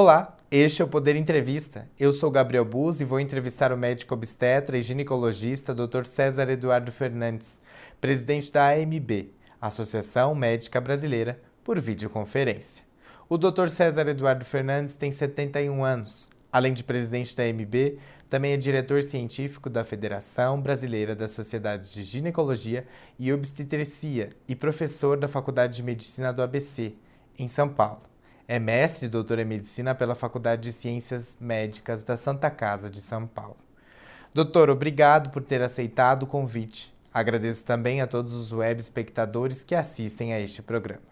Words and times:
Olá, 0.00 0.38
este 0.48 0.80
é 0.80 0.84
o 0.84 0.86
Poder 0.86 1.16
Entrevista. 1.16 1.90
Eu 1.98 2.12
sou 2.12 2.30
Gabriel 2.30 2.64
Buz 2.64 3.00
e 3.00 3.04
vou 3.04 3.18
entrevistar 3.18 3.72
o 3.72 3.76
médico 3.76 4.14
obstetra 4.14 4.78
e 4.78 4.80
ginecologista 4.80 5.74
Dr. 5.74 6.04
César 6.04 6.48
Eduardo 6.48 6.92
Fernandes, 6.92 7.60
presidente 8.00 8.52
da 8.52 8.70
AMB, 8.70 9.32
Associação 9.60 10.36
Médica 10.36 10.80
Brasileira, 10.80 11.42
por 11.64 11.80
videoconferência. 11.80 12.84
O 13.28 13.36
Dr. 13.36 13.70
César 13.70 14.06
Eduardo 14.06 14.44
Fernandes 14.44 14.94
tem 14.94 15.10
71 15.10 15.84
anos. 15.84 16.30
Além 16.52 16.72
de 16.72 16.84
presidente 16.84 17.34
da 17.34 17.42
AMB, 17.42 17.98
também 18.30 18.52
é 18.52 18.56
diretor 18.56 19.02
científico 19.02 19.68
da 19.68 19.82
Federação 19.82 20.62
Brasileira 20.62 21.16
das 21.16 21.32
Sociedades 21.32 21.92
de 21.92 22.04
Ginecologia 22.04 22.86
e 23.18 23.32
Obstetricia 23.32 24.30
e 24.46 24.54
professor 24.54 25.18
da 25.18 25.26
Faculdade 25.26 25.74
de 25.74 25.82
Medicina 25.82 26.32
do 26.32 26.40
ABC, 26.40 26.94
em 27.36 27.48
São 27.48 27.68
Paulo. 27.68 28.02
É 28.50 28.58
mestre 28.58 29.04
e 29.04 29.08
doutor 29.10 29.38
em 29.38 29.44
medicina 29.44 29.94
pela 29.94 30.14
Faculdade 30.14 30.62
de 30.62 30.72
Ciências 30.72 31.36
Médicas 31.38 32.02
da 32.02 32.16
Santa 32.16 32.50
Casa 32.50 32.88
de 32.88 32.98
São 32.98 33.26
Paulo. 33.26 33.58
Doutor, 34.32 34.70
obrigado 34.70 35.28
por 35.28 35.42
ter 35.42 35.60
aceitado 35.60 36.22
o 36.22 36.26
convite. 36.26 36.90
Agradeço 37.12 37.62
também 37.62 38.00
a 38.00 38.06
todos 38.06 38.32
os 38.32 38.50
web 38.50 38.80
espectadores 38.80 39.62
que 39.62 39.74
assistem 39.74 40.32
a 40.32 40.40
este 40.40 40.62
programa. 40.62 41.02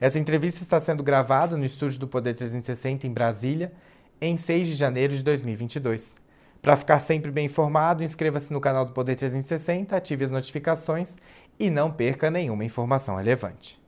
Essa 0.00 0.18
entrevista 0.18 0.62
está 0.62 0.80
sendo 0.80 1.02
gravada 1.02 1.54
no 1.54 1.66
estúdio 1.66 2.00
do 2.00 2.08
Poder 2.08 2.32
360 2.32 3.06
em 3.06 3.12
Brasília, 3.12 3.74
em 4.18 4.38
6 4.38 4.68
de 4.68 4.74
janeiro 4.74 5.14
de 5.14 5.22
2022. 5.22 6.16
Para 6.62 6.76
ficar 6.76 6.98
sempre 6.98 7.30
bem 7.30 7.44
informado, 7.44 8.02
inscreva-se 8.02 8.50
no 8.54 8.60
canal 8.60 8.86
do 8.86 8.92
Poder 8.92 9.16
360, 9.16 9.94
ative 9.94 10.24
as 10.24 10.30
notificações 10.30 11.18
e 11.58 11.68
não 11.68 11.92
perca 11.92 12.30
nenhuma 12.30 12.64
informação 12.64 13.16
relevante. 13.16 13.78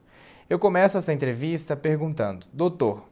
Eu 0.51 0.59
começo 0.59 0.99
essa 0.99 1.13
entrevista 1.13 1.77
perguntando, 1.77 2.47
doutor, 2.53 3.05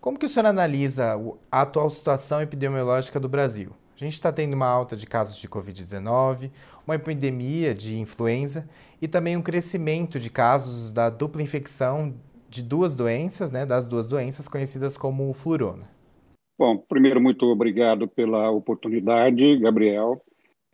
como 0.00 0.18
que 0.18 0.24
o 0.24 0.28
senhor 0.28 0.46
analisa 0.46 1.16
a 1.50 1.62
atual 1.62 1.90
situação 1.90 2.40
epidemiológica 2.40 3.18
do 3.18 3.28
Brasil? 3.28 3.72
A 3.96 3.98
gente 3.98 4.14
está 4.14 4.32
tendo 4.32 4.54
uma 4.54 4.66
alta 4.66 4.96
de 4.96 5.06
casos 5.06 5.36
de 5.36 5.48
Covid-19, 5.48 6.50
uma 6.86 6.94
epidemia 6.94 7.74
de 7.74 7.98
influenza 7.98 8.68
e 9.02 9.08
também 9.08 9.36
um 9.36 9.42
crescimento 9.42 10.20
de 10.20 10.30
casos 10.30 10.92
da 10.92 11.10
dupla 11.10 11.42
infecção 11.42 12.14
de 12.48 12.62
duas 12.62 12.94
doenças, 12.94 13.50
né, 13.50 13.66
das 13.66 13.84
duas 13.84 14.06
doenças 14.06 14.48
conhecidas 14.48 14.96
como 14.96 15.32
flurona. 15.32 15.88
Bom, 16.56 16.76
primeiro, 16.76 17.20
muito 17.20 17.44
obrigado 17.46 18.06
pela 18.06 18.50
oportunidade, 18.50 19.58
Gabriel. 19.58 20.22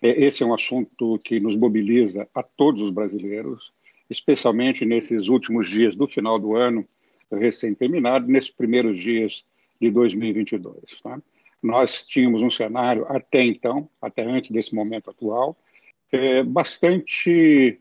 É, 0.03 0.25
esse 0.25 0.43
é 0.43 0.47
um 0.47 0.55
assunto 0.55 1.19
que 1.25 1.41
nos 1.41 1.57
mobiliza 1.57 2.29
a 2.35 2.43
todos 2.43 2.83
os 2.83 2.91
brasileiros 2.91 3.73
especialmente 4.09 4.85
nesses 4.85 5.29
últimos 5.29 5.69
dias 5.69 5.97
do 5.97 6.07
final 6.07 6.39
do 6.39 6.55
ano 6.55 6.87
recém-terminado, 7.31 8.29
nesses 8.29 8.51
primeiros 8.51 8.99
dias 8.99 9.45
de 9.81 9.91
2022. 9.91 10.77
Tá? 11.03 11.21
Nós 11.63 12.05
tínhamos 12.05 12.43
um 12.43 12.51
cenário 12.51 13.07
até 13.09 13.43
então, 13.43 13.89
até 14.01 14.23
antes 14.23 14.51
desse 14.51 14.75
momento 14.75 15.11
atual, 15.11 15.57
é, 16.13 16.43
bastante 16.43 17.81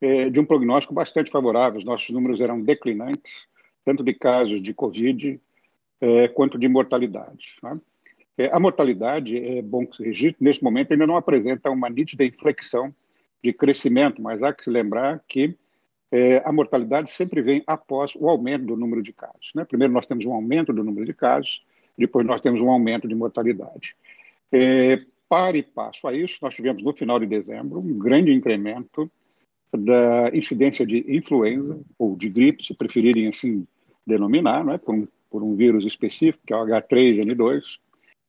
é, 0.00 0.28
de 0.28 0.40
um 0.40 0.44
prognóstico 0.44 0.92
bastante 0.92 1.30
favorável. 1.30 1.78
Os 1.78 1.84
nossos 1.84 2.10
números 2.10 2.40
eram 2.40 2.60
declinantes, 2.60 3.46
tanto 3.84 4.02
de 4.02 4.12
casos 4.12 4.62
de 4.62 4.74
Covid 4.74 5.40
é, 6.00 6.28
quanto 6.28 6.58
de 6.58 6.68
mortalidade. 6.68 7.56
Tá? 7.60 7.78
É, 8.36 8.50
a 8.52 8.58
mortalidade, 8.58 9.36
é 9.36 9.62
bom 9.62 9.86
que 9.86 9.96
se 9.96 10.02
registre, 10.02 10.44
nesse 10.44 10.62
momento 10.62 10.92
ainda 10.92 11.06
não 11.06 11.16
apresenta 11.16 11.70
uma 11.70 11.88
nítida 11.88 12.24
inflexão 12.24 12.94
de 13.42 13.52
crescimento, 13.52 14.22
mas 14.22 14.42
há 14.42 14.52
que 14.52 14.64
se 14.64 14.70
lembrar 14.70 15.22
que 15.26 15.56
é, 16.12 16.42
a 16.44 16.52
mortalidade 16.52 17.10
sempre 17.10 17.40
vem 17.40 17.62
após 17.66 18.14
o 18.14 18.28
aumento 18.28 18.66
do 18.66 18.76
número 18.76 19.02
de 19.02 19.12
casos. 19.12 19.50
Né? 19.54 19.64
Primeiro 19.64 19.92
nós 19.92 20.06
temos 20.06 20.24
um 20.26 20.32
aumento 20.32 20.72
do 20.72 20.84
número 20.84 21.06
de 21.06 21.14
casos, 21.14 21.64
depois 21.96 22.26
nós 22.26 22.40
temos 22.40 22.60
um 22.60 22.70
aumento 22.70 23.08
de 23.08 23.14
mortalidade. 23.14 23.96
É, 24.52 25.00
para 25.28 25.56
e 25.56 25.62
passo 25.62 26.06
a 26.06 26.14
isso, 26.14 26.38
nós 26.42 26.54
tivemos 26.54 26.82
no 26.82 26.92
final 26.92 27.18
de 27.18 27.26
dezembro 27.26 27.80
um 27.80 27.98
grande 27.98 28.32
incremento 28.32 29.10
da 29.74 30.30
incidência 30.34 30.86
de 30.86 31.04
influenza, 31.08 31.80
ou 31.98 32.14
de 32.14 32.28
gripe, 32.28 32.62
se 32.62 32.74
preferirem 32.74 33.28
assim 33.28 33.66
denominar, 34.06 34.62
né? 34.64 34.76
por, 34.76 34.94
um, 34.94 35.08
por 35.30 35.42
um 35.42 35.56
vírus 35.56 35.86
específico, 35.86 36.44
que 36.46 36.52
é 36.52 36.56
o 36.56 36.66
H3N2, 36.66 37.78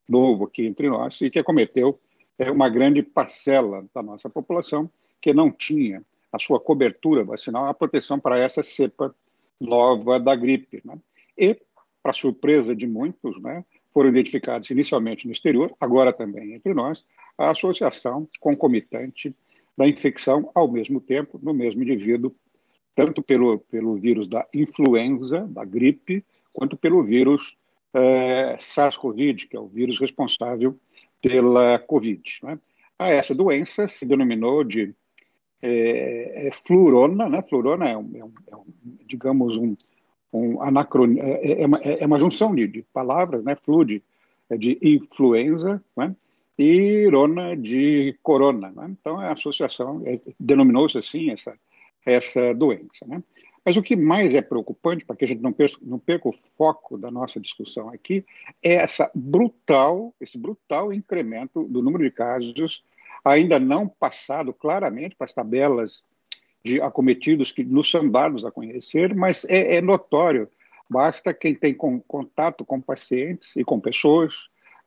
novo 0.08 0.46
aqui 0.46 0.66
entre 0.66 0.88
nós, 0.88 1.20
e 1.20 1.30
que 1.30 1.40
acometeu 1.40 2.00
é, 2.40 2.50
uma 2.50 2.70
grande 2.70 3.04
parcela 3.04 3.86
da 3.94 4.02
nossa 4.02 4.30
população, 4.30 4.90
que 5.24 5.34
não 5.34 5.50
tinha 5.50 6.04
a 6.34 6.38
sua 6.38 6.60
cobertura 6.60 7.24
vacinal, 7.24 7.66
a 7.68 7.74
proteção 7.74 8.20
para 8.20 8.38
essa 8.38 8.62
cepa 8.62 9.16
nova 9.58 10.20
da 10.20 10.36
gripe. 10.36 10.82
Né? 10.84 11.00
E, 11.38 11.58
para 12.04 12.12
surpresa 12.12 12.76
de 12.76 12.86
muitos, 12.86 13.42
né, 13.42 13.64
foram 13.94 14.10
identificados 14.10 14.70
inicialmente 14.70 15.26
no 15.26 15.32
exterior, 15.32 15.74
agora 15.80 16.12
também 16.12 16.54
entre 16.54 16.74
nós, 16.74 17.06
a 17.38 17.52
associação 17.52 18.28
concomitante 18.42 19.34
da 19.78 19.88
infecção 19.88 20.52
ao 20.54 20.70
mesmo 20.70 21.00
tempo 21.00 21.40
no 21.42 21.54
mesmo 21.54 21.82
indivíduo, 21.84 22.36
tanto 22.94 23.24
pelo, 23.24 23.60
pelo 23.60 23.96
vírus 23.96 24.28
da 24.28 24.46
influenza, 24.54 25.48
da 25.48 25.64
gripe, 25.64 26.26
quanto 26.52 26.76
pelo 26.76 27.02
vírus 27.02 27.56
é, 27.94 28.58
SARS-CoV, 28.60 29.48
que 29.48 29.56
é 29.56 29.60
o 29.60 29.68
vírus 29.68 29.98
responsável 30.00 30.78
pela 31.22 31.80
Covid. 31.80 32.40
Né? 32.44 32.60
A 33.00 33.10
essa 33.10 33.34
doença 33.34 33.88
se 33.88 34.06
denominou 34.06 34.66
de 34.66 34.94
é, 35.64 36.48
é 36.48 36.52
flurona, 36.52 37.30
né? 37.30 37.42
Flurona 37.42 37.88
é, 37.88 37.98
um, 37.98 38.12
é, 38.16 38.24
um, 38.26 38.34
é 38.52 38.56
um 38.56 38.66
digamos, 39.08 39.56
um, 39.56 39.76
um. 40.34 40.58
É, 40.62 41.52
é, 41.52 41.64
é, 41.64 42.04
é 42.04 42.06
uma 42.06 42.20
junção 42.20 42.54
de, 42.54 42.68
de 42.68 42.82
palavras, 42.94 43.44
né? 43.44 43.56
Flu 43.56 43.86
de, 43.86 44.04
influenza, 44.82 45.82
né? 45.96 46.14
e 46.58 47.08
rona 47.10 47.56
de 47.56 48.16
corona. 48.22 48.72
Né? 48.72 48.88
Então, 49.00 49.20
a 49.20 49.32
associação 49.32 50.04
denominou-se 50.40 50.98
assim 50.98 51.32
essa, 51.32 51.58
essa 52.06 52.54
doença. 52.54 53.06
Né? 53.08 53.24
Mas 53.66 53.78
o 53.78 53.82
que 53.82 53.96
mais 53.96 54.36
é 54.36 54.42
preocupante, 54.42 55.06
para 55.06 55.16
que 55.16 55.26
a 55.26 55.28
gente 55.28 55.42
não 55.42 55.54
perca, 55.54 55.78
não 55.82 55.98
perca, 55.98 56.30
o 56.30 56.34
foco 56.58 56.98
da 56.98 57.10
nossa 57.10 57.40
discussão 57.40 57.90
aqui, 57.90 58.26
é 58.62 58.76
essa 58.76 59.10
brutal, 59.16 60.14
esse 60.20 60.38
brutal 60.38 60.94
incremento 60.94 61.64
do 61.64 61.82
número 61.82 62.04
de 62.04 62.12
casos 62.12 62.84
ainda 63.24 63.60
não 63.60 63.88
passado 63.88 64.54
claramente 64.54 65.16
para 65.16 65.26
as 65.26 65.34
tabelas 65.34 66.04
de 66.64 66.82
acometidos 66.82 67.52
que 67.52 67.64
nos 67.64 67.90
são 67.90 68.10
dados 68.10 68.46
a 68.46 68.52
conhecer, 68.52 69.14
mas 69.14 69.46
é, 69.46 69.76
é 69.76 69.82
notório. 69.82 70.50
Basta 70.90 71.34
quem 71.34 71.54
tem 71.56 71.74
com, 71.74 72.00
contato 72.02 72.64
com 72.66 72.80
pacientes 72.80 73.56
e 73.56 73.64
com 73.64 73.80
pessoas, 73.80 74.34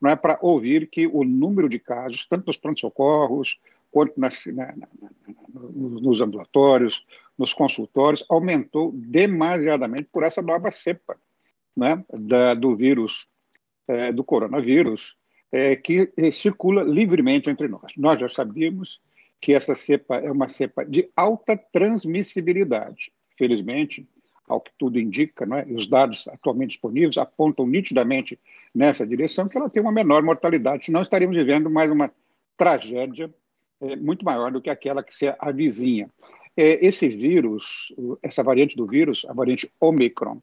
não 0.01 0.11
é 0.11 0.17
para 0.17 0.39
ouvir 0.43 0.89
que 0.89 1.07
o 1.07 1.25
número 1.25 1.69
de 1.69 1.79
casos, 1.79 2.27
tanto 2.27 2.47
nos 2.47 2.57
pronto-socorros 2.57 3.59
quanto 3.91 4.19
nas, 4.19 4.45
na, 4.47 4.67
na, 4.67 4.89
na, 5.01 5.11
nos 5.49 6.21
ambulatórios, 6.21 7.07
nos 7.39 7.55
consultórios, 7.55 8.25
aumentou 8.29 8.93
demasiadamente 8.93 10.09
por 10.13 10.23
essa 10.23 10.43
nova 10.43 10.71
cepa 10.71 11.17
né, 11.75 12.05
da, 12.13 12.55
do 12.55 12.77
vírus, 12.77 13.27
é, 13.89 14.13
do 14.13 14.25
coronavírus, 14.25 15.17
é, 15.57 15.75
que 15.75 16.13
circula 16.33 16.83
livremente 16.83 17.49
entre 17.49 17.67
nós. 17.67 17.93
Nós 17.97 18.21
já 18.21 18.29
sabíamos 18.29 19.01
que 19.41 19.55
essa 19.55 19.75
cepa 19.75 20.17
é 20.17 20.31
uma 20.31 20.51
cepa 20.51 20.85
de 20.85 21.09
alta 21.17 21.57
transmissibilidade. 21.57 23.11
Felizmente, 23.39 24.07
ao 24.47 24.61
que 24.61 24.71
tudo 24.79 25.01
indica, 25.01 25.47
né, 25.47 25.65
os 25.71 25.87
dados 25.87 26.29
atualmente 26.29 26.71
disponíveis 26.73 27.17
apontam 27.17 27.67
nitidamente 27.67 28.39
nessa 28.75 29.07
direção, 29.07 29.49
que 29.49 29.57
ela 29.57 29.71
tem 29.71 29.81
uma 29.81 29.91
menor 29.91 30.23
mortalidade, 30.23 30.85
senão 30.85 31.01
estaríamos 31.01 31.37
vivendo 31.37 31.71
mais 31.71 31.91
uma 31.91 32.13
tragédia 32.57 33.33
é, 33.81 33.97
muito 33.97 34.27
maior 34.27 34.53
do 34.53 34.61
que 34.61 34.69
aquela 34.69 35.03
que 35.03 35.15
se 35.15 35.35
avizinha. 35.39 36.11
É, 36.55 36.87
esse 36.87 37.09
vírus, 37.09 37.95
essa 38.23 38.43
variante 38.43 38.77
do 38.77 38.87
vírus, 38.87 39.25
a 39.29 39.33
variante 39.33 39.71
Omicron, 39.81 40.41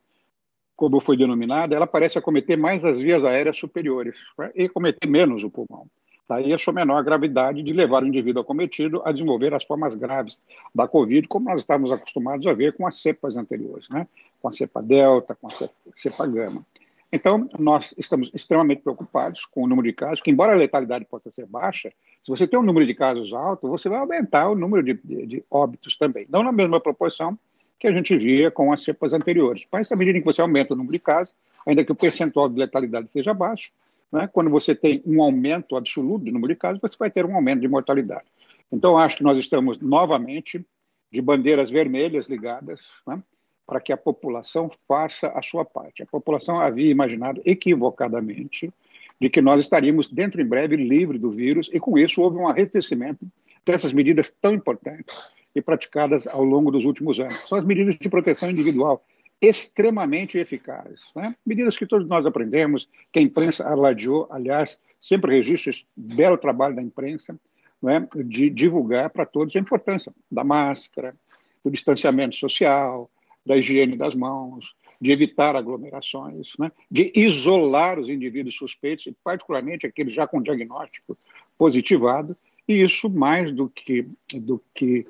como 0.76 1.00
foi 1.00 1.16
denominada, 1.16 1.76
ela 1.76 1.88
parece 1.88 2.18
acometer 2.18 2.58
mais 2.58 2.84
as 2.84 3.00
vias 3.00 3.24
aéreas 3.24 3.58
superiores 3.58 4.18
né, 4.38 4.52
e 4.56 4.68
cometer 4.68 5.08
menos 5.08 5.44
o 5.44 5.50
pulmão. 5.50 5.88
Daí 6.28 6.54
a 6.54 6.58
sua 6.58 6.74
menor 6.74 7.04
gravidade 7.04 7.62
de 7.62 7.74
levar 7.74 8.04
o 8.04 8.08
indivíduo 8.08 8.42
acometido 8.42 9.02
a 9.06 9.12
desenvolver 9.12 9.54
as 9.54 9.66
formas 9.66 9.94
graves 9.94 10.42
da 10.74 10.88
Covid, 10.88 11.28
como 11.28 11.50
nós 11.50 11.62
estávamos 11.62 11.92
acostumados 11.92 12.48
a 12.48 12.54
ver 12.54 12.74
com 12.74 12.88
as 12.88 13.00
cepas 13.00 13.36
anteriores, 13.36 13.90
né? 13.90 14.08
com 14.42 14.48
a 14.48 14.54
cepa 14.54 14.82
Delta, 14.82 15.36
com 15.36 15.48
a 15.48 15.52
cepa, 15.52 15.74
cepa 15.96 16.26
Gama. 16.26 16.66
Então, 17.12 17.48
nós 17.60 17.94
estamos 17.96 18.32
extremamente 18.34 18.82
preocupados 18.82 19.46
com 19.46 19.64
o 19.64 19.68
número 19.68 19.88
de 19.88 19.94
casos, 19.94 20.22
que 20.22 20.32
embora 20.32 20.54
a 20.54 20.56
letalidade 20.56 21.06
possa 21.06 21.32
ser 21.32 21.46
baixa, 21.46 21.90
se 22.26 22.32
você 22.32 22.48
tem 22.48 22.58
um 22.58 22.64
número 22.64 22.88
de 22.88 22.96
casos 22.96 23.32
alto, 23.34 23.68
você 23.68 23.88
vai 23.88 24.00
aumentar 24.00 24.50
o 24.50 24.56
número 24.56 24.82
de, 24.82 25.00
de, 25.04 25.28
de 25.28 25.44
óbitos 25.52 25.96
também. 25.96 26.26
Não 26.28 26.42
na 26.42 26.52
mesma 26.52 26.80
proporção 26.80 27.38
que 27.84 27.88
a 27.88 27.92
gente 27.92 28.18
via 28.18 28.50
com 28.50 28.72
as 28.72 28.82
cepas 28.82 29.12
anteriores. 29.12 29.68
Mas, 29.70 29.92
à 29.92 29.96
medida 29.98 30.18
que 30.18 30.24
você 30.24 30.40
aumenta 30.40 30.74
o 30.74 30.78
número 30.78 30.94
de 30.94 31.00
casos, 31.00 31.36
ainda 31.68 31.84
que 31.84 31.92
o 31.92 31.96
percentual 31.96 32.48
de 32.48 32.58
letalidade 32.58 33.12
seja 33.12 33.34
baixo, 33.34 33.74
né, 34.10 34.30
quando 34.32 34.50
você 34.50 34.74
tem 34.74 35.04
um 35.06 35.22
aumento 35.22 35.76
absoluto 35.76 36.24
do 36.24 36.32
número 36.32 36.54
de 36.54 36.58
casos, 36.58 36.80
você 36.80 36.96
vai 36.98 37.12
ter 37.12 37.26
um 37.26 37.36
aumento 37.36 37.60
de 37.60 37.68
mortalidade. 37.68 38.24
Então, 38.72 38.98
acho 38.98 39.18
que 39.18 39.24
nós 39.24 39.38
estamos 39.38 39.82
novamente 39.82 40.66
de 41.12 41.22
bandeiras 41.22 41.70
vermelhas 41.70 42.30
ligadas, 42.30 42.80
né, 43.06 43.22
para 43.68 43.82
que 43.82 43.92
a 43.92 43.98
população 43.98 44.72
faça 44.88 45.28
a 45.36 45.42
sua 45.42 45.66
parte. 45.66 46.04
A 46.04 46.06
população 46.06 46.62
havia 46.62 46.90
imaginado 46.90 47.42
equivocadamente 47.44 48.72
de 49.20 49.30
que 49.30 49.42
nós 49.42 49.60
estaríamos, 49.60 50.08
dentro 50.08 50.42
em 50.42 50.46
breve, 50.46 50.78
livre 50.78 51.20
do 51.20 51.30
vírus, 51.30 51.70
e 51.74 51.82
com 51.82 51.98
isso 51.98 52.22
houve 52.22 52.38
um 52.38 52.48
arrefecimento 52.48 53.28
dessas 53.66 53.92
medidas 53.92 54.34
tão 54.42 54.54
importantes 54.54 55.34
e 55.56 55.62
praticadas 55.62 56.28
ao 56.28 56.44
longo 56.44 56.72
dos 56.72 56.86
últimos 56.86 57.20
anos. 57.20 57.48
São 57.48 57.58
as 57.58 57.66
medidas 57.66 57.96
de 57.96 58.10
proteção 58.10 58.50
individual 58.50 59.04
extremamente 59.42 60.38
eficazes. 60.38 61.02
Né? 61.16 61.36
Medidas 61.46 61.76
que 61.76 61.86
todos 61.86 62.08
nós 62.08 62.26
aprendemos, 62.26 62.88
que 63.12 63.20
a 63.20 63.22
imprensa 63.22 63.68
alardeou, 63.68 64.28
aliás, 64.32 64.80
sempre 65.00 65.36
registro 65.36 65.70
esse 65.70 65.86
belo 65.96 66.38
trabalho 66.38 66.76
da 66.76 66.82
imprensa, 66.82 67.38
né, 67.82 68.08
de 68.26 68.50
divulgar 68.50 69.10
para 69.10 69.26
todos 69.26 69.54
a 69.54 69.60
importância 69.60 70.14
da 70.32 70.46
máscara, 70.46 71.14
do 71.62 71.70
distanciamento 71.70 72.36
social, 72.38 73.12
da 73.46 73.58
higiene 73.58 73.98
das 73.98 74.16
mãos, 74.16 74.74
de 75.02 75.12
evitar 75.12 75.58
aglomerações, 75.58 76.54
né, 76.58 76.72
de 76.90 77.12
isolar 77.14 78.00
os 78.00 78.08
indivíduos 78.08 78.56
suspeitos, 78.56 79.08
e 79.08 79.16
particularmente 79.22 79.86
aqueles 79.86 80.14
já 80.14 80.26
com 80.26 80.42
diagnóstico 80.42 81.18
positivado, 81.58 82.38
e 82.66 82.82
isso 82.82 83.10
mais 83.10 83.52
do 83.52 83.68
que, 83.68 84.08
do 84.34 84.64
que 84.74 85.06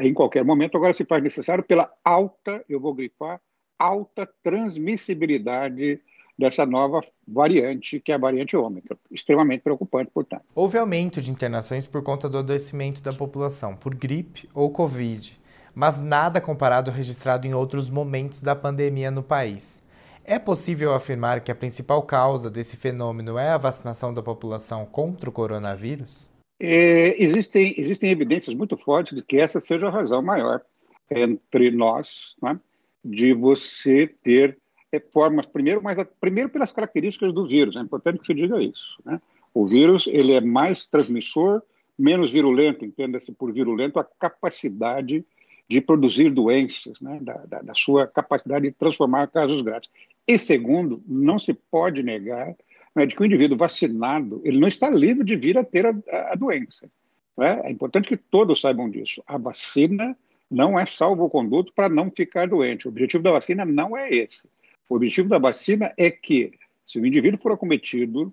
em 0.00 0.14
qualquer 0.14 0.44
momento 0.44 0.76
agora 0.76 0.92
se 0.92 1.04
faz 1.04 1.22
necessário 1.22 1.64
pela 1.64 1.92
alta, 2.04 2.64
eu 2.68 2.80
vou 2.80 2.94
grifar, 2.94 3.40
alta 3.78 4.28
transmissibilidade 4.42 6.00
dessa 6.38 6.66
nova 6.66 7.00
variante, 7.26 7.98
que 8.00 8.12
é 8.12 8.14
a 8.14 8.18
variante 8.18 8.56
ômicron. 8.56 8.96
Extremamente 9.10 9.62
preocupante, 9.62 10.10
portanto. 10.12 10.44
Houve 10.54 10.78
aumento 10.78 11.20
de 11.20 11.30
internações 11.30 11.86
por 11.86 12.02
conta 12.02 12.28
do 12.28 12.38
adoecimento 12.38 13.00
da 13.00 13.12
população 13.12 13.74
por 13.74 13.94
gripe 13.94 14.48
ou 14.52 14.70
Covid, 14.70 15.40
mas 15.74 16.00
nada 16.00 16.40
comparado 16.40 16.90
ao 16.90 16.96
registrado 16.96 17.46
em 17.46 17.54
outros 17.54 17.88
momentos 17.88 18.42
da 18.42 18.54
pandemia 18.54 19.10
no 19.10 19.22
país. 19.22 19.84
É 20.24 20.38
possível 20.38 20.92
afirmar 20.92 21.40
que 21.40 21.52
a 21.52 21.54
principal 21.54 22.02
causa 22.02 22.50
desse 22.50 22.76
fenômeno 22.76 23.38
é 23.38 23.50
a 23.50 23.58
vacinação 23.58 24.12
da 24.12 24.22
população 24.22 24.84
contra 24.84 25.30
o 25.30 25.32
coronavírus? 25.32 26.35
É, 26.58 27.22
existem, 27.22 27.74
existem 27.76 28.10
evidências 28.10 28.54
muito 28.54 28.76
fortes 28.76 29.14
de 29.14 29.22
que 29.22 29.38
essa 29.38 29.60
seja 29.60 29.88
a 29.88 29.90
razão 29.90 30.22
maior 30.22 30.62
entre 31.10 31.70
nós, 31.70 32.34
né, 32.42 32.58
de 33.04 33.32
você 33.32 34.10
ter 34.22 34.58
é, 34.90 34.98
formas, 34.98 35.46
primeiro, 35.46 35.82
mas 35.82 35.98
primeiro 36.20 36.48
pelas 36.48 36.72
características 36.72 37.32
do 37.32 37.46
vírus, 37.46 37.76
é 37.76 37.80
importante 37.80 38.20
que 38.20 38.26
se 38.26 38.34
diga 38.34 38.60
isso. 38.60 39.00
Né? 39.04 39.20
O 39.52 39.66
vírus 39.66 40.06
ele 40.06 40.32
é 40.32 40.40
mais 40.40 40.86
transmissor, 40.86 41.62
menos 41.98 42.30
virulento, 42.30 42.84
entenda-se 42.84 43.32
por 43.32 43.52
virulento 43.52 43.98
a 43.98 44.04
capacidade 44.04 45.24
de 45.68 45.80
produzir 45.80 46.30
doenças, 46.30 47.00
né? 47.00 47.18
da, 47.20 47.34
da, 47.46 47.62
da, 47.62 47.74
sua 47.74 48.06
capacidade 48.06 48.66
de 48.66 48.72
transformar 48.72 49.28
casos 49.28 49.60
graves. 49.62 49.90
E 50.26 50.38
segundo, 50.38 51.02
não 51.06 51.38
se 51.38 51.52
pode 51.52 52.02
negar 52.02 52.54
né, 52.96 53.04
de 53.04 53.14
que 53.14 53.20
o 53.20 53.26
indivíduo 53.26 53.58
vacinado 53.58 54.40
ele 54.42 54.58
não 54.58 54.66
está 54.66 54.88
livre 54.88 55.22
de 55.22 55.36
vir 55.36 55.58
a 55.58 55.62
ter 55.62 55.84
a, 55.84 55.90
a, 56.10 56.32
a 56.32 56.34
doença. 56.34 56.90
Né? 57.36 57.60
É 57.64 57.70
importante 57.70 58.08
que 58.08 58.16
todos 58.16 58.62
saibam 58.62 58.88
disso. 58.88 59.22
A 59.26 59.36
vacina 59.36 60.16
não 60.50 60.78
é 60.78 60.86
salvo-conduto 60.86 61.74
para 61.74 61.90
não 61.90 62.10
ficar 62.10 62.48
doente. 62.48 62.88
O 62.88 62.90
objetivo 62.90 63.22
da 63.22 63.32
vacina 63.32 63.66
não 63.66 63.94
é 63.94 64.08
esse. 64.08 64.48
O 64.88 64.96
objetivo 64.96 65.28
da 65.28 65.38
vacina 65.38 65.92
é 65.98 66.10
que, 66.10 66.52
se 66.84 66.98
o 66.98 67.04
indivíduo 67.04 67.38
for 67.38 67.52
acometido 67.52 68.32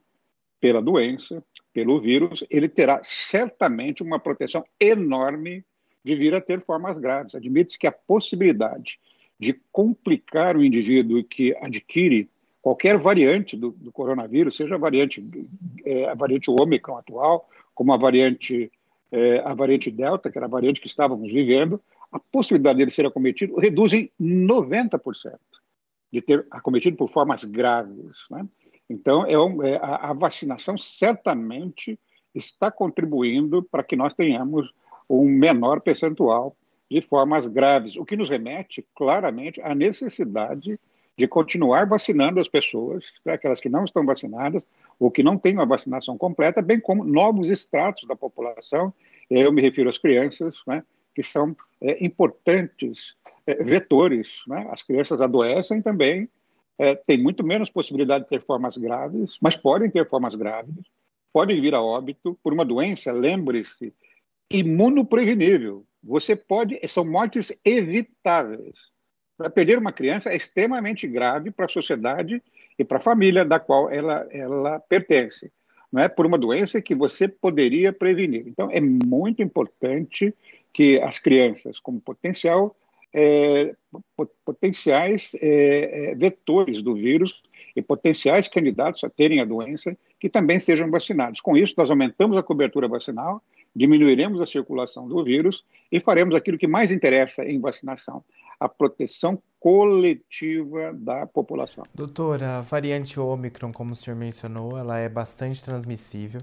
pela 0.62 0.81
doença, 0.81 1.44
pelo 1.74 2.00
vírus, 2.00 2.45
ele 2.50 2.69
terá 2.69 3.01
certamente 3.04 4.01
uma 4.01 4.19
proteção 4.19 4.63
enorme 4.80 5.66
de 6.04 6.16
vir 6.16 6.36
a 6.36 6.39
ter 6.39 6.62
formas 6.62 6.98
graves. 6.98 7.36
Admite-se 7.36 7.77
que 7.77 7.88
a 7.88 7.92
possibilidade 7.92 9.00
de 9.39 9.59
complicar 9.71 10.56
o 10.56 10.63
indivíduo 10.63 11.24
que 11.24 11.54
adquire 11.57 12.30
qualquer 12.63 12.98
variante 12.98 13.57
do, 13.57 13.71
do 13.71 13.92
coronavírus, 13.92 14.56
seja 14.56 14.75
a 14.75 14.77
variante, 14.77 15.21
é, 15.86 16.07
a 16.07 16.15
variante 16.15 16.50
Ômicron 16.50 16.95
atual, 16.95 17.50
como 17.75 17.92
a 17.92 17.98
variante, 17.98 18.71
é, 19.12 19.39
a 19.39 19.54
variante 19.54 19.92
Delta, 19.92 20.31
que 20.31 20.38
era 20.38 20.48
a 20.48 20.50
variante 20.50 20.80
que 20.80 20.88
estávamos 20.88 21.31
vivendo, 21.31 21.80
a 22.10 22.18
possibilidade 22.18 22.80
dele 22.80 22.89
ser 22.89 23.06
acometido 23.06 23.57
reduz 23.57 23.92
em 23.92 24.10
90% 24.19 25.38
de 26.10 26.21
ter 26.21 26.48
acometido 26.50 26.95
por 26.95 27.10
formas 27.10 27.44
graves. 27.44 28.15
Né? 28.31 28.48
Então, 28.89 29.25
é, 29.25 29.38
um, 29.38 29.62
é 29.62 29.75
a, 29.75 30.12
a, 30.12 30.13
vacinação 30.13 30.77
certamente 30.77 32.00
está 32.33 32.71
contribuindo 32.71 33.62
para 33.62 33.83
que 33.83 33.98
nós 33.98 34.13
tenhamos 34.13 34.71
um 35.09 35.27
menor 35.27 35.81
percentual 35.81 36.56
de 36.89 37.01
formas 37.01 37.45
graves, 37.45 37.98
o 37.98 38.06
que 38.06 38.16
nos 38.16 38.30
remete 38.30 38.86
claramente 38.95 39.62
à 39.62 39.75
necessidade 39.75 40.80
de 41.18 41.27
continuar 41.27 41.86
vacinando 41.86 42.39
as 42.39 42.48
pessoas, 42.48 43.04
né, 43.24 43.33
aquelas 43.33 43.60
que 43.60 43.69
não 43.69 43.86
estão 43.86 44.06
vacinadas 44.06 44.65
ou 45.00 45.12
que 45.12 45.21
não 45.21 45.38
têm 45.38 45.54
uma 45.54 45.65
vacinação 45.65 46.18
completa, 46.18 46.62
bem 46.62 46.80
como 46.80 47.04
novos 47.04 47.48
estratos 47.50 48.07
da 48.07 48.15
população. 48.15 48.94
Eu 49.30 49.51
me 49.51 49.62
refiro 49.62 49.89
às 49.89 49.98
crianças, 49.98 50.56
né, 50.65 50.83
que 51.13 51.21
são 51.21 51.56
é, 51.81 52.04
importantes 52.04 53.15
é, 53.45 53.63
vetores. 53.63 54.42
Né? 54.48 54.68
As 54.71 54.81
crianças 54.81 55.21
adoecem 55.21 55.81
também, 55.81 56.27
é, 56.77 56.95
têm 56.95 57.21
muito 57.21 57.44
menos 57.44 57.69
possibilidade 57.69 58.24
de 58.24 58.30
ter 58.30 58.42
formas 58.42 58.75
graves, 58.75 59.38
mas 59.39 59.56
podem 59.56 59.89
ter 59.89 60.09
formas 60.09 60.33
graves, 60.33 60.83
podem 61.31 61.62
vir 61.62 61.75
a 61.75 61.81
óbito 61.81 62.38
por 62.44 62.54
uma 62.54 62.66
doença, 62.66 63.12
lembre-se, 63.12 63.94
imunoprevenível. 64.51 65.86
Você 66.04 66.36
pode, 66.36 66.80
são 66.88 67.06
mortes 67.06 67.51
evitáveis. 67.63 68.93
Para 69.38 69.50
perder 69.50 69.77
uma 69.77 69.91
criança 69.91 70.30
é 70.30 70.35
extremamente 70.35 71.07
grave 71.07 71.51
para 71.51 71.65
a 71.65 71.69
sociedade 71.69 72.41
e 72.77 72.83
para 72.83 72.97
a 72.97 73.01
família 73.01 73.44
da 73.44 73.59
qual 73.59 73.89
ela, 73.89 74.27
ela 74.31 74.80
pertence. 74.80 75.51
Não 75.91 76.01
é 76.01 76.07
por 76.07 76.25
uma 76.25 76.38
doença 76.38 76.81
que 76.81 76.95
você 76.95 77.27
poderia 77.27 77.94
prevenir. 77.94 78.47
Então, 78.47 78.69
é 78.71 78.81
muito 78.81 79.44
importante 79.44 80.33
que 80.74 81.00
as 81.01 81.19
crianças, 81.19 81.80
como 81.80 82.01
potencial, 82.01 82.75
é, 83.13 83.75
potenciais 84.44 85.35
é, 85.35 86.12
é, 86.12 86.15
vetores 86.15 86.81
do 86.81 86.95
vírus 86.95 87.44
e 87.75 87.81
potenciais 87.81 88.47
candidatos 88.47 89.03
a 89.03 89.09
terem 89.09 89.39
a 89.39 89.45
doença, 89.45 89.95
que 90.19 90.30
também 90.30 90.59
sejam 90.59 90.89
vacinados. 90.89 91.39
Com 91.39 91.56
isso, 91.56 91.75
nós 91.77 91.91
aumentamos 91.91 92.35
a 92.38 92.44
cobertura 92.44 92.88
vacinal, 92.88 93.44
diminuiremos 93.75 94.41
a 94.41 94.45
circulação 94.45 95.07
do 95.07 95.24
vírus 95.24 95.63
e 95.91 96.00
faremos 96.00 96.33
aquilo 96.33 96.57
que 96.57 96.68
mais 96.68 96.91
interessa 96.91 97.45
em 97.45 97.59
vacinação, 97.59 98.24
a 98.63 98.69
proteção 98.69 99.41
coletiva 99.59 100.93
da 100.93 101.27
população. 101.27 101.83
Doutora, 101.93 102.59
a 102.59 102.61
variante 102.61 103.19
Ômicron, 103.19 103.73
como 103.73 103.91
o 103.91 103.95
senhor 103.95 104.15
mencionou, 104.15 104.77
ela 104.77 104.97
é 104.97 105.09
bastante 105.09 105.61
transmissível 105.61 106.39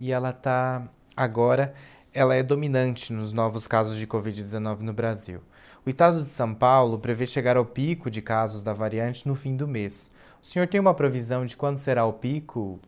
e 0.00 0.10
ela 0.10 0.30
está 0.30 0.88
agora 1.14 1.74
ela 2.12 2.34
é 2.34 2.42
dominante 2.42 3.12
nos 3.12 3.32
novos 3.32 3.68
casos 3.68 3.98
de 3.98 4.06
Covid-19 4.06 4.80
no 4.80 4.92
Brasil. 4.92 5.40
O 5.84 5.90
estado 5.90 6.22
de 6.22 6.28
São 6.28 6.54
Paulo 6.54 6.98
prevê 6.98 7.26
chegar 7.26 7.56
ao 7.56 7.64
pico 7.64 8.10
de 8.10 8.20
casos 8.20 8.64
da 8.64 8.72
variante 8.72 9.28
no 9.28 9.34
fim 9.34 9.54
do 9.56 9.68
mês. 9.68 10.10
O 10.42 10.46
senhor 10.46 10.66
tem 10.66 10.80
uma 10.80 10.94
previsão 10.94 11.44
de 11.46 11.56
quando 11.56 11.76
será 11.76 12.04
o 12.06 12.12
pico 12.12 12.80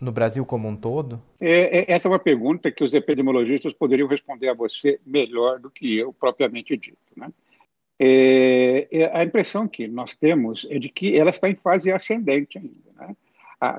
no 0.00 0.12
Brasil 0.12 0.44
como 0.44 0.68
um 0.68 0.76
todo? 0.76 1.20
É, 1.40 1.80
é, 1.80 1.92
essa 1.92 2.08
é 2.08 2.10
uma 2.10 2.18
pergunta 2.18 2.70
que 2.70 2.84
os 2.84 2.92
epidemiologistas 2.94 3.72
poderiam 3.72 4.08
responder 4.08 4.48
a 4.48 4.54
você 4.54 5.00
melhor 5.04 5.58
do 5.58 5.70
que 5.70 5.98
eu 5.98 6.12
propriamente 6.12 6.76
dito. 6.76 6.98
Né? 7.16 7.28
É, 7.98 8.88
é 8.90 9.18
a 9.18 9.22
impressão 9.22 9.68
que 9.68 9.86
nós 9.86 10.14
temos 10.14 10.66
é 10.68 10.78
de 10.78 10.88
que 10.88 11.16
ela 11.16 11.30
está 11.30 11.48
em 11.48 11.54
fase 11.54 11.92
ascendente 11.92 12.58
ainda. 12.58 12.92
Né? 12.96 13.16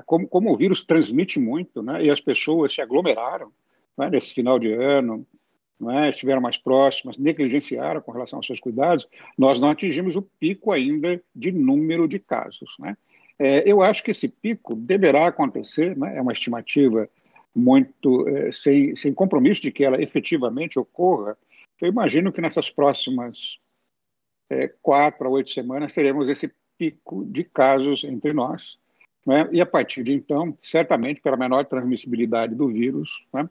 como, 0.04 0.26
como, 0.26 0.52
o 0.52 0.56
vírus 0.56 0.82
transmite 0.82 1.38
muito 1.38 1.82
né, 1.82 2.04
e 2.04 2.10
as 2.10 2.20
pessoas 2.20 2.72
se 2.72 2.80
aglomeraram, 2.80 3.52
é? 4.00 4.10
nesse 4.10 4.34
final 4.34 4.58
de 4.58 4.72
ano, 4.72 5.26
é? 5.90 6.10
estiveram 6.10 6.40
mais 6.40 6.58
próximas, 6.58 7.18
negligenciaram 7.18 8.00
com 8.00 8.10
relação 8.10 8.38
aos 8.38 8.46
seus 8.46 8.58
cuidados, 8.58 9.06
nós 9.36 9.60
não 9.60 9.70
atingimos 9.70 10.16
o 10.16 10.22
pico 10.22 10.72
ainda 10.72 11.20
de 11.34 11.52
número 11.52 12.08
de 12.08 12.18
casos. 12.18 12.74
Né? 12.78 12.96
É, 13.38 13.70
eu 13.70 13.82
acho 13.82 14.02
que 14.02 14.10
esse 14.10 14.28
pico 14.28 14.74
deverá 14.74 15.26
acontecer, 15.26 15.96
né? 15.96 16.16
é 16.16 16.22
uma 16.22 16.32
estimativa 16.32 17.08
muito 17.54 18.28
é, 18.28 18.52
sem, 18.52 18.96
sem 18.96 19.14
compromisso 19.14 19.62
de 19.62 19.70
que 19.70 19.84
ela 19.84 20.02
efetivamente 20.02 20.78
ocorra. 20.78 21.36
Eu 21.80 21.88
imagino 21.88 22.32
que 22.32 22.40
nessas 22.40 22.70
próximas 22.70 23.58
é, 24.50 24.70
quatro 24.82 25.26
a 25.26 25.30
oito 25.30 25.50
semanas 25.50 25.92
teremos 25.92 26.28
esse 26.28 26.50
pico 26.78 27.24
de 27.24 27.44
casos 27.44 28.04
entre 28.04 28.32
nós. 28.32 28.78
Né? 29.26 29.48
E 29.52 29.60
a 29.60 29.66
partir 29.66 30.04
de 30.04 30.12
então, 30.12 30.56
certamente, 30.60 31.20
pela 31.20 31.36
menor 31.36 31.64
transmissibilidade 31.64 32.54
do 32.54 32.68
vírus, 32.68 33.26
né? 33.32 33.48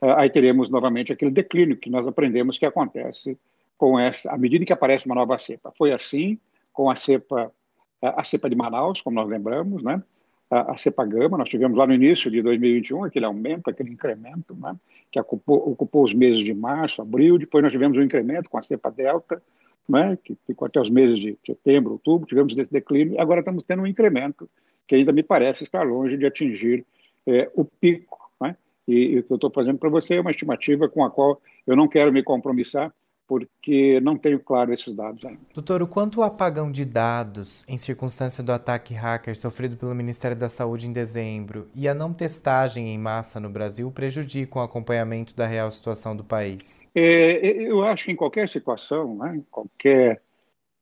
Ah, 0.00 0.22
aí 0.22 0.30
teremos 0.30 0.70
novamente 0.70 1.12
aquele 1.12 1.30
declínio 1.30 1.76
que 1.76 1.90
nós 1.90 2.06
aprendemos 2.06 2.56
que 2.56 2.64
acontece 2.64 3.36
com 3.76 3.98
essa, 3.98 4.30
à 4.30 4.38
medida 4.38 4.64
que 4.64 4.72
aparece 4.72 5.06
uma 5.06 5.14
nova 5.14 5.36
cepa. 5.38 5.72
Foi 5.76 5.92
assim 5.92 6.38
com 6.72 6.88
a 6.88 6.96
cepa, 6.96 7.52
a 8.00 8.24
cepa 8.24 8.48
de 8.48 8.56
Manaus, 8.56 9.02
como 9.02 9.16
nós 9.16 9.28
lembramos, 9.28 9.82
né? 9.82 10.02
a, 10.50 10.72
a 10.72 10.76
cepa 10.76 11.04
gama. 11.04 11.38
Nós 11.38 11.48
tivemos 11.48 11.76
lá 11.76 11.86
no 11.86 11.94
início 11.94 12.30
de 12.30 12.42
2021 12.42 13.04
aquele 13.04 13.26
aumento, 13.26 13.68
aquele 13.68 13.90
incremento, 13.90 14.54
né, 14.54 14.76
que 15.10 15.20
ocupou, 15.20 15.70
ocupou, 15.70 16.04
os 16.04 16.14
meses 16.14 16.44
de 16.44 16.54
março, 16.54 17.02
abril. 17.02 17.38
Depois 17.38 17.62
nós 17.62 17.72
tivemos 17.72 17.98
um 17.98 18.02
incremento 18.02 18.48
com 18.48 18.58
a 18.58 18.62
cepa 18.62 18.90
delta, 18.90 19.42
né, 19.88 20.18
que 20.22 20.36
ficou 20.46 20.66
até 20.66 20.80
os 20.80 20.90
meses 20.90 21.18
de 21.18 21.38
setembro, 21.46 21.92
outubro. 21.92 22.26
Tivemos 22.26 22.56
esse 22.56 22.72
declínio 22.72 23.20
agora 23.20 23.40
estamos 23.40 23.64
tendo 23.64 23.82
um 23.82 23.86
incremento 23.86 24.48
que 24.86 24.94
ainda 24.94 25.12
me 25.12 25.22
parece 25.22 25.64
estar 25.64 25.82
longe 25.82 26.16
de 26.16 26.26
atingir 26.26 26.84
é, 27.26 27.50
o 27.54 27.64
pico. 27.64 28.30
Né? 28.40 28.56
E, 28.86 28.94
e 28.94 29.18
o 29.18 29.22
que 29.22 29.32
eu 29.32 29.36
estou 29.36 29.50
fazendo 29.50 29.78
para 29.78 29.90
você 29.90 30.14
é 30.14 30.20
uma 30.20 30.30
estimativa 30.30 30.88
com 30.88 31.04
a 31.04 31.10
qual 31.10 31.40
eu 31.66 31.76
não 31.76 31.86
quero 31.86 32.12
me 32.12 32.22
compromissar, 32.22 32.92
porque 33.28 34.00
não 34.00 34.16
tenho 34.16 34.40
claro 34.40 34.72
esses 34.72 34.96
dados 34.96 35.22
ainda. 35.22 35.42
Doutor, 35.52 35.82
o 35.82 35.86
quanto 35.86 36.20
o 36.20 36.22
apagão 36.22 36.72
de 36.72 36.84
dados 36.86 37.62
em 37.68 37.76
circunstância 37.76 38.42
do 38.42 38.50
ataque 38.50 38.94
hacker 38.94 39.36
sofrido 39.36 39.76
pelo 39.76 39.94
Ministério 39.94 40.36
da 40.36 40.48
Saúde 40.48 40.88
em 40.88 40.92
dezembro 40.92 41.68
e 41.74 41.86
a 41.86 41.92
não 41.92 42.14
testagem 42.14 42.88
em 42.88 42.98
massa 42.98 43.38
no 43.38 43.50
Brasil 43.50 43.92
prejudicam 43.92 44.62
o 44.62 44.64
acompanhamento 44.64 45.36
da 45.36 45.46
real 45.46 45.70
situação 45.70 46.16
do 46.16 46.24
país? 46.24 46.86
É, 46.94 47.46
eu 47.46 47.84
acho 47.84 48.06
que 48.06 48.12
em 48.12 48.16
qualquer 48.16 48.48
situação, 48.48 49.14
né, 49.16 49.36
em 49.36 49.44
qualquer 49.50 50.22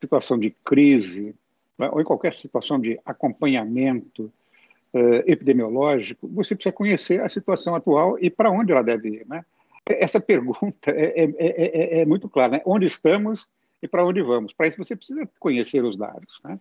situação 0.00 0.38
de 0.38 0.54
crise, 0.64 1.34
né, 1.76 1.90
ou 1.90 2.00
em 2.00 2.04
qualquer 2.04 2.32
situação 2.32 2.78
de 2.78 3.00
acompanhamento 3.04 4.32
uh, 4.94 5.22
epidemiológico, 5.26 6.28
você 6.28 6.54
precisa 6.54 6.72
conhecer 6.72 7.20
a 7.20 7.28
situação 7.28 7.74
atual 7.74 8.16
e 8.20 8.30
para 8.30 8.52
onde 8.52 8.70
ela 8.70 8.82
deve 8.82 9.08
ir. 9.08 9.26
Né? 9.26 9.44
Essa 9.88 10.20
pergunta 10.20 10.90
é, 10.90 11.24
é, 11.24 11.34
é, 11.38 12.00
é 12.00 12.06
muito 12.06 12.28
clara, 12.28 12.52
né? 12.52 12.62
onde 12.66 12.86
estamos 12.86 13.48
e 13.80 13.86
para 13.86 14.04
onde 14.04 14.20
vamos. 14.20 14.52
Para 14.52 14.66
isso 14.66 14.78
você 14.78 14.96
precisa 14.96 15.28
conhecer 15.38 15.84
os 15.84 15.96
dados. 15.96 16.40
Né? 16.44 16.58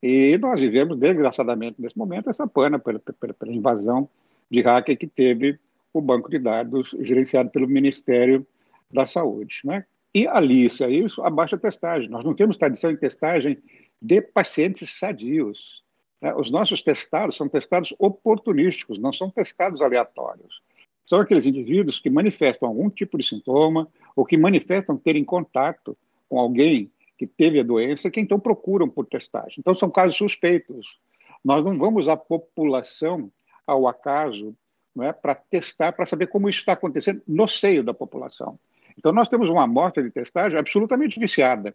E 0.00 0.38
nós 0.38 0.60
vivemos, 0.60 0.96
desgraçadamente, 0.96 1.82
nesse 1.82 1.98
momento, 1.98 2.30
essa 2.30 2.46
pana 2.46 2.78
pela, 2.78 3.00
pela, 3.00 3.34
pela 3.34 3.52
invasão 3.52 4.08
de 4.48 4.60
hacker 4.60 4.96
que 4.96 5.08
teve 5.08 5.58
o 5.92 6.00
banco 6.00 6.30
de 6.30 6.38
dados 6.38 6.94
gerenciado 7.00 7.50
pelo 7.50 7.66
Ministério 7.66 8.46
da 8.92 9.06
Saúde. 9.06 9.60
Né? 9.64 9.84
E 10.14 10.28
alice 10.28 10.82
a 10.84 10.88
isso 10.88 11.20
a 11.22 11.30
baixa 11.30 11.58
testagem. 11.58 12.08
Nós 12.08 12.24
não 12.24 12.34
temos 12.34 12.56
tradição 12.56 12.92
em 12.92 12.96
testagem 12.96 13.58
de 14.00 14.22
pacientes 14.22 14.96
sadios. 14.96 15.82
Né? 16.22 16.32
Os 16.36 16.48
nossos 16.48 16.80
testados 16.80 17.34
são 17.34 17.48
testados 17.48 17.92
oportunísticos, 17.98 19.00
não 19.00 19.12
são 19.12 19.28
testados 19.28 19.82
aleatórios 19.82 20.62
são 21.08 21.20
aqueles 21.20 21.46
indivíduos 21.46 21.98
que 21.98 22.10
manifestam 22.10 22.68
algum 22.68 22.90
tipo 22.90 23.16
de 23.16 23.26
sintoma 23.26 23.88
ou 24.14 24.26
que 24.26 24.36
manifestam 24.36 24.94
terem 24.94 25.24
contato 25.24 25.96
com 26.28 26.38
alguém 26.38 26.92
que 27.16 27.26
teve 27.26 27.58
a 27.58 27.62
doença, 27.62 28.10
que 28.10 28.20
então 28.20 28.38
procuram 28.38 28.86
por 28.90 29.06
testagem. 29.06 29.54
Então, 29.58 29.74
são 29.74 29.90
casos 29.90 30.16
suspeitos. 30.16 30.98
Nós 31.42 31.64
não 31.64 31.78
vamos 31.78 32.08
a 32.08 32.16
população 32.16 33.32
ao 33.66 33.88
acaso 33.88 34.54
é, 35.00 35.10
para 35.10 35.34
testar, 35.34 35.92
para 35.92 36.04
saber 36.04 36.26
como 36.26 36.46
isso 36.46 36.58
está 36.58 36.74
acontecendo 36.74 37.22
no 37.26 37.48
seio 37.48 37.82
da 37.82 37.94
população. 37.94 38.58
Então, 38.98 39.10
nós 39.10 39.28
temos 39.28 39.48
uma 39.48 39.62
amostra 39.62 40.02
de 40.02 40.10
testagem 40.10 40.58
absolutamente 40.58 41.18
viciada, 41.18 41.74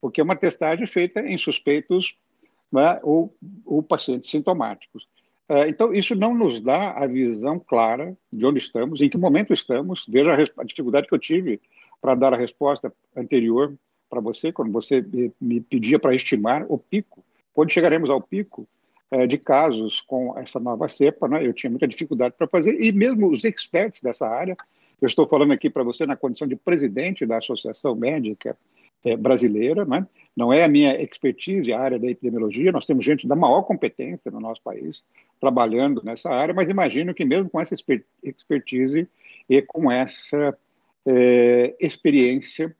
porque 0.00 0.20
é 0.20 0.24
uma 0.24 0.34
testagem 0.34 0.86
feita 0.88 1.20
em 1.20 1.38
suspeitos 1.38 2.18
é, 2.76 3.00
ou, 3.04 3.32
ou 3.64 3.80
pacientes 3.80 4.28
sintomáticos. 4.28 5.06
É, 5.48 5.68
então, 5.68 5.92
isso 5.92 6.14
não 6.14 6.34
nos 6.34 6.60
dá 6.60 6.92
a 6.92 7.06
visão 7.06 7.58
clara 7.58 8.16
de 8.32 8.46
onde 8.46 8.58
estamos, 8.58 9.00
em 9.00 9.08
que 9.08 9.18
momento 9.18 9.52
estamos. 9.52 10.06
Veja 10.08 10.32
a, 10.32 10.64
dificuldade 10.64 11.06
que 11.06 11.14
eu 11.14 11.18
tive 11.18 11.60
para 12.00 12.14
dar 12.14 12.32
a 12.32 12.36
resposta 12.36 12.92
anterior 13.16 13.74
para 14.08 14.20
você, 14.20 14.52
quando 14.52 14.72
você 14.72 15.04
me 15.40 15.60
pedia 15.60 15.98
para 15.98 16.14
estimar 16.14 16.64
o 16.68 16.78
pico. 16.78 17.24
Quando 17.52 17.70
chegaremos 17.70 18.08
ao 18.10 18.20
pico 18.20 18.68
é, 19.10 19.26
de 19.26 19.38
casos 19.38 20.00
com 20.00 20.38
essa 20.38 20.58
nova 20.58 20.88
cepa, 20.88 21.28
né, 21.28 21.46
eu 21.46 21.52
tinha 21.52 21.70
muita 21.70 21.86
dificuldade 21.86 22.34
para 22.36 22.46
fazer, 22.46 22.82
e 22.82 22.92
mesmo 22.92 23.28
os 23.28 23.44
experts 23.44 24.00
dessa 24.00 24.26
área, 24.26 24.56
eu 25.00 25.06
estou 25.06 25.26
falando 25.26 25.52
aqui 25.52 25.68
para 25.68 25.82
você 25.82 26.06
na 26.06 26.16
condição 26.16 26.46
de 26.46 26.56
presidente 26.56 27.26
da 27.26 27.38
Associação 27.38 27.94
Médica 27.94 28.56
é, 29.04 29.16
brasileira, 29.16 29.84
né? 29.84 30.06
não 30.36 30.52
é 30.52 30.62
a 30.64 30.68
minha 30.68 31.00
expertise 31.02 31.72
a 31.72 31.80
área 31.80 31.98
da 31.98 32.08
epidemiologia, 32.08 32.72
nós 32.72 32.86
temos 32.86 33.04
gente 33.04 33.26
da 33.26 33.34
maior 33.34 33.62
competência 33.62 34.30
no 34.30 34.40
nosso 34.40 34.62
país 34.62 35.02
trabalhando 35.42 36.00
nessa 36.04 36.30
área, 36.30 36.54
mas 36.54 36.68
imagino 36.68 37.12
que 37.12 37.24
mesmo 37.24 37.50
com 37.50 37.60
essa 37.60 37.74
expertise 38.22 39.08
e 39.50 39.60
com 39.60 39.90
essa 39.90 40.56
é, 41.04 41.74
experiência, 41.80 42.72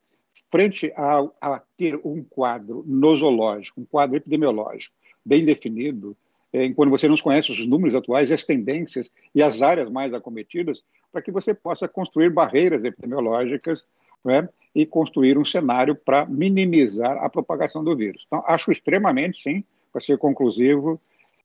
frente 0.49 0.93
a, 0.97 1.29
a, 1.41 1.61
ter 1.77 1.99
um 2.05 2.23
quadro 2.23 2.85
nosológico, 2.87 3.81
um 3.81 3.85
quadro 3.85 4.17
epidemiológico 4.17 4.95
bem 5.27 5.45
definido, 5.45 6.17
é, 6.53 6.73
quando 6.73 6.91
você 6.91 7.09
não 7.09 7.17
conhece 7.17 7.51
os 7.51 7.67
números 7.67 7.97
atuais, 7.97 8.31
as 8.31 8.45
tendências 8.45 9.11
e 9.35 9.43
as 9.43 9.61
áreas 9.61 9.91
mais 9.91 10.15
acometidas, 10.15 10.85
para 11.11 11.21
que 11.21 11.33
você 11.33 11.53
possa 11.53 11.89
construir 11.89 12.31
barreiras 12.31 12.85
epidemiológicas 12.85 13.83
né, 14.25 14.49
e 14.73 14.87
construir 14.87 15.37
um 15.37 15.45
cenário 15.45 15.97
para 15.97 16.27
minimizar 16.27 17.25
a 17.25 17.29
propagação 17.29 17.83
do 17.83 17.97
vírus. 17.97 18.23
Então, 18.29 18.45
acho 18.47 18.71
extremamente, 18.71 19.43
sim, 19.43 19.65
para 19.93 20.01
ser 20.01 20.17
conclusivo, 20.17 21.01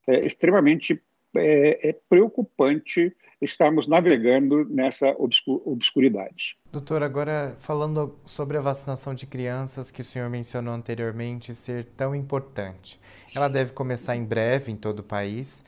é, 0.08 0.26
extremamente 0.26 1.02
é, 1.38 1.90
é 1.90 1.96
preocupante 2.10 3.16
estarmos 3.42 3.88
navegando 3.88 4.66
nessa 4.66 5.16
obscuridade. 5.18 6.58
Doutor, 6.72 7.04
agora 7.04 7.56
falando 7.60 8.18
sobre 8.26 8.58
a 8.58 8.62
vacinação 8.62 9.14
de 9.14 9.28
crianças 9.28 9.92
que 9.92 10.02
o 10.02 10.04
senhor 10.04 10.30
mencionou 10.30 10.74
anteriormente 10.74 11.54
ser 11.54 11.86
tão 11.96 12.16
importante. 12.16 13.00
Ela 13.36 13.48
deve 13.48 13.74
começar 13.74 14.16
em 14.16 14.24
breve 14.24 14.72
em 14.72 14.76
todo 14.76 15.00
o 15.00 15.04
país 15.04 15.64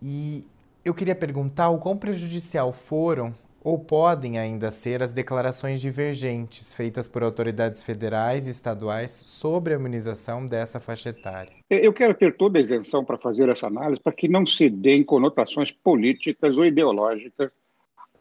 e 0.00 0.46
eu 0.84 0.94
queria 0.94 1.14
perguntar 1.14 1.70
o 1.70 1.78
quão 1.78 1.96
prejudicial 1.96 2.72
foram 2.72 3.34
ou 3.68 3.78
podem 3.78 4.38
ainda 4.38 4.70
ser 4.70 5.02
as 5.02 5.12
declarações 5.12 5.78
divergentes 5.78 6.72
feitas 6.72 7.06
por 7.06 7.22
autoridades 7.22 7.82
federais 7.82 8.46
e 8.46 8.50
estaduais 8.50 9.12
sobre 9.12 9.74
a 9.74 9.76
imunização 9.76 10.46
dessa 10.46 10.80
faixa 10.80 11.10
etária? 11.10 11.52
Eu 11.68 11.92
quero 11.92 12.14
ter 12.14 12.34
toda 12.34 12.58
a 12.58 12.62
isenção 12.62 13.04
para 13.04 13.18
fazer 13.18 13.46
essa 13.50 13.66
análise 13.66 14.00
para 14.00 14.14
que 14.14 14.26
não 14.26 14.46
se 14.46 14.70
deem 14.70 15.04
conotações 15.04 15.70
políticas 15.70 16.56
ou 16.56 16.64
ideológicas 16.64 17.50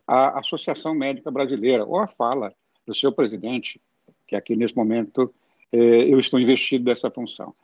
à 0.06 0.38
Associação 0.38 0.94
Médica 0.94 1.32
Brasileira 1.32 1.86
ou 1.86 1.98
à 1.98 2.08
fala 2.08 2.51
do 2.86 2.94
seu 2.94 3.13
presidente, 3.13 3.80
que 4.27 4.36
aqui 4.36 4.54
nesse 4.54 4.75
momento 4.75 5.34
eh, 5.72 6.12
eu 6.12 6.20
estou 6.20 6.42
investido 6.42 6.84
dessa 6.84 7.10
função. 7.10 7.56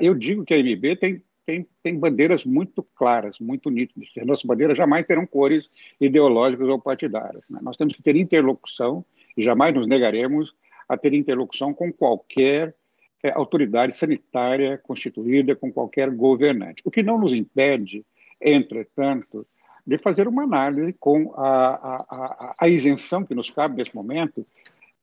eu 0.00 0.14
digo 0.14 0.42
que 0.42 0.54
a 0.54 0.58
MB 0.58 0.96
tem 0.96 1.22
tem, 1.46 1.66
tem 1.82 1.98
bandeiras 1.98 2.44
muito 2.44 2.82
claras, 2.94 3.38
muito 3.38 3.70
nítidas. 3.70 4.08
As 4.16 4.26
nossas 4.26 4.44
bandeiras 4.44 4.76
jamais 4.76 5.06
terão 5.06 5.26
cores 5.26 5.70
ideológicas 6.00 6.68
ou 6.68 6.80
partidárias. 6.80 7.44
Né? 7.48 7.58
Nós 7.62 7.76
temos 7.76 7.94
que 7.94 8.02
ter 8.02 8.16
interlocução 8.16 9.04
e 9.36 9.42
jamais 9.42 9.74
nos 9.74 9.86
negaremos 9.86 10.54
a 10.88 10.96
ter 10.96 11.12
interlocução 11.14 11.72
com 11.72 11.92
qualquer 11.92 12.74
é, 13.22 13.30
autoridade 13.32 13.96
sanitária 13.96 14.78
constituída, 14.78 15.56
com 15.56 15.72
qualquer 15.72 16.10
governante. 16.10 16.82
O 16.84 16.90
que 16.90 17.02
não 17.02 17.18
nos 17.18 17.32
impede, 17.32 18.04
entretanto, 18.40 19.46
de 19.86 19.98
fazer 19.98 20.28
uma 20.28 20.44
análise 20.44 20.94
com 20.94 21.32
a, 21.36 21.96
a, 22.10 22.54
a, 22.60 22.68
isenção 22.68 23.24
que 23.24 23.34
nos 23.34 23.50
cabe 23.50 23.76
nesse 23.76 23.94
momento 23.94 24.46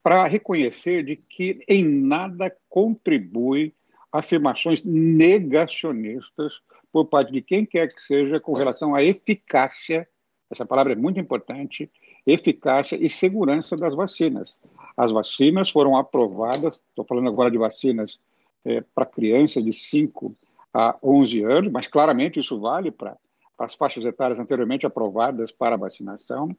para 0.02 0.26
reconhecer 0.26 1.04
de 1.04 1.16
que 1.16 1.64
em 1.68 1.84
nada 1.84 2.56
contribui 2.68 3.74
afirmações 4.12 4.84
negacionistas 4.84 6.62
por 6.92 7.06
parte 7.06 7.32
de 7.32 7.42
quem 7.42 7.66
quer 7.66 7.94
que 7.94 8.02
seja 8.02 8.40
com 8.40 8.54
relação 8.54 8.94
à 8.94 9.02
eficácia, 9.02 10.08
essa 10.52 10.66
palavra 10.66 10.94
é 10.94 10.96
muito 10.96 11.20
importante, 11.20 11.90
eficácia 12.28 12.98
e 12.98 13.10
segurança 13.10 13.78
das 13.78 13.96
vacinas. 13.96 14.54
As 14.98 15.12
vacinas 15.12 15.70
foram 15.70 15.96
aprovadas, 15.96 16.82
estou 16.90 17.06
falando 17.06 17.30
agora 17.30 17.50
de 17.50 17.58
vacinas 17.58 18.20
é, 18.66 18.82
para 18.94 19.06
crianças 19.06 19.64
de 19.64 19.72
5 19.72 20.36
a 20.74 20.98
11 21.02 21.44
anos, 21.44 21.72
mas 21.72 21.88
claramente 21.88 22.40
isso 22.40 22.60
vale 22.60 22.92
para 22.92 23.18
as 23.58 23.76
faixas 23.76 24.04
etárias 24.04 24.40
anteriormente 24.40 24.86
aprovadas 24.86 25.52
para 25.52 25.78
vacinação. 25.78 26.56